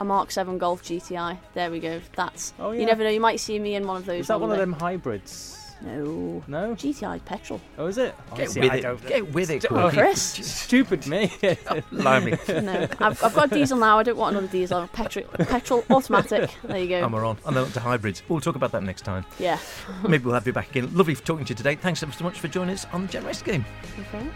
a 0.00 0.04
Mark 0.04 0.30
7 0.30 0.58
Golf 0.58 0.82
GTI. 0.82 1.38
There 1.54 1.70
we 1.70 1.80
go. 1.80 2.00
That's 2.14 2.54
Oh 2.58 2.70
yeah. 2.70 2.80
you 2.80 2.86
never 2.86 3.02
know. 3.04 3.10
You 3.10 3.20
might 3.20 3.40
see 3.40 3.58
me 3.58 3.74
in 3.74 3.86
one 3.86 3.96
of 3.96 4.06
those. 4.06 4.20
Is 4.22 4.26
that 4.28 4.40
one 4.40 4.50
of 4.50 4.58
them 4.58 4.72
hybrids? 4.72 5.67
No. 5.80 6.42
No. 6.48 6.74
GTI 6.74 7.24
petrol. 7.24 7.60
Oh, 7.78 7.86
is 7.86 7.98
it? 7.98 8.14
Get 8.30 8.32
Honestly, 8.32 8.60
with 8.62 8.70
I 8.72 8.74
it. 8.76 8.82
don't- 8.82 9.06
Get 9.06 9.32
with 9.32 9.50
it, 9.50 9.64
Oh, 9.66 9.68
Corky. 9.68 9.96
Chris. 9.98 10.22
Stupid 10.62 11.06
me. 11.06 11.32
Blimey. 11.92 12.36
No, 12.48 12.88
I've, 13.00 13.22
I've 13.22 13.34
got 13.34 13.52
a 13.52 13.54
diesel 13.54 13.78
now. 13.78 13.98
I 13.98 14.02
don't 14.02 14.16
want 14.16 14.36
another 14.36 14.50
diesel. 14.52 14.88
Petrol, 14.92 15.24
petrol, 15.26 15.84
automatic. 15.90 16.50
There 16.64 16.78
you 16.78 16.88
go. 16.88 17.04
And 17.04 17.12
we're 17.12 17.24
on. 17.24 17.38
And 17.46 17.56
then 17.56 17.64
on 17.64 17.70
to 17.72 17.80
hybrids. 17.80 18.22
We'll 18.28 18.40
talk 18.40 18.56
about 18.56 18.72
that 18.72 18.82
next 18.82 19.02
time. 19.02 19.24
yeah. 19.38 19.58
Maybe 20.06 20.24
we'll 20.24 20.34
have 20.34 20.46
you 20.46 20.52
back 20.52 20.70
again. 20.70 20.94
Lovely 20.96 21.14
talking 21.14 21.44
to 21.44 21.50
you 21.50 21.56
today. 21.56 21.76
Thanks 21.76 22.02
ever 22.02 22.12
so 22.12 22.24
much 22.24 22.40
for 22.40 22.48
joining 22.48 22.74
us 22.74 22.86
on 22.92 23.02
the 23.06 23.12
Gen 23.12 23.24
Race 23.24 23.42
Game. 23.42 23.64
Okay. 24.00 24.26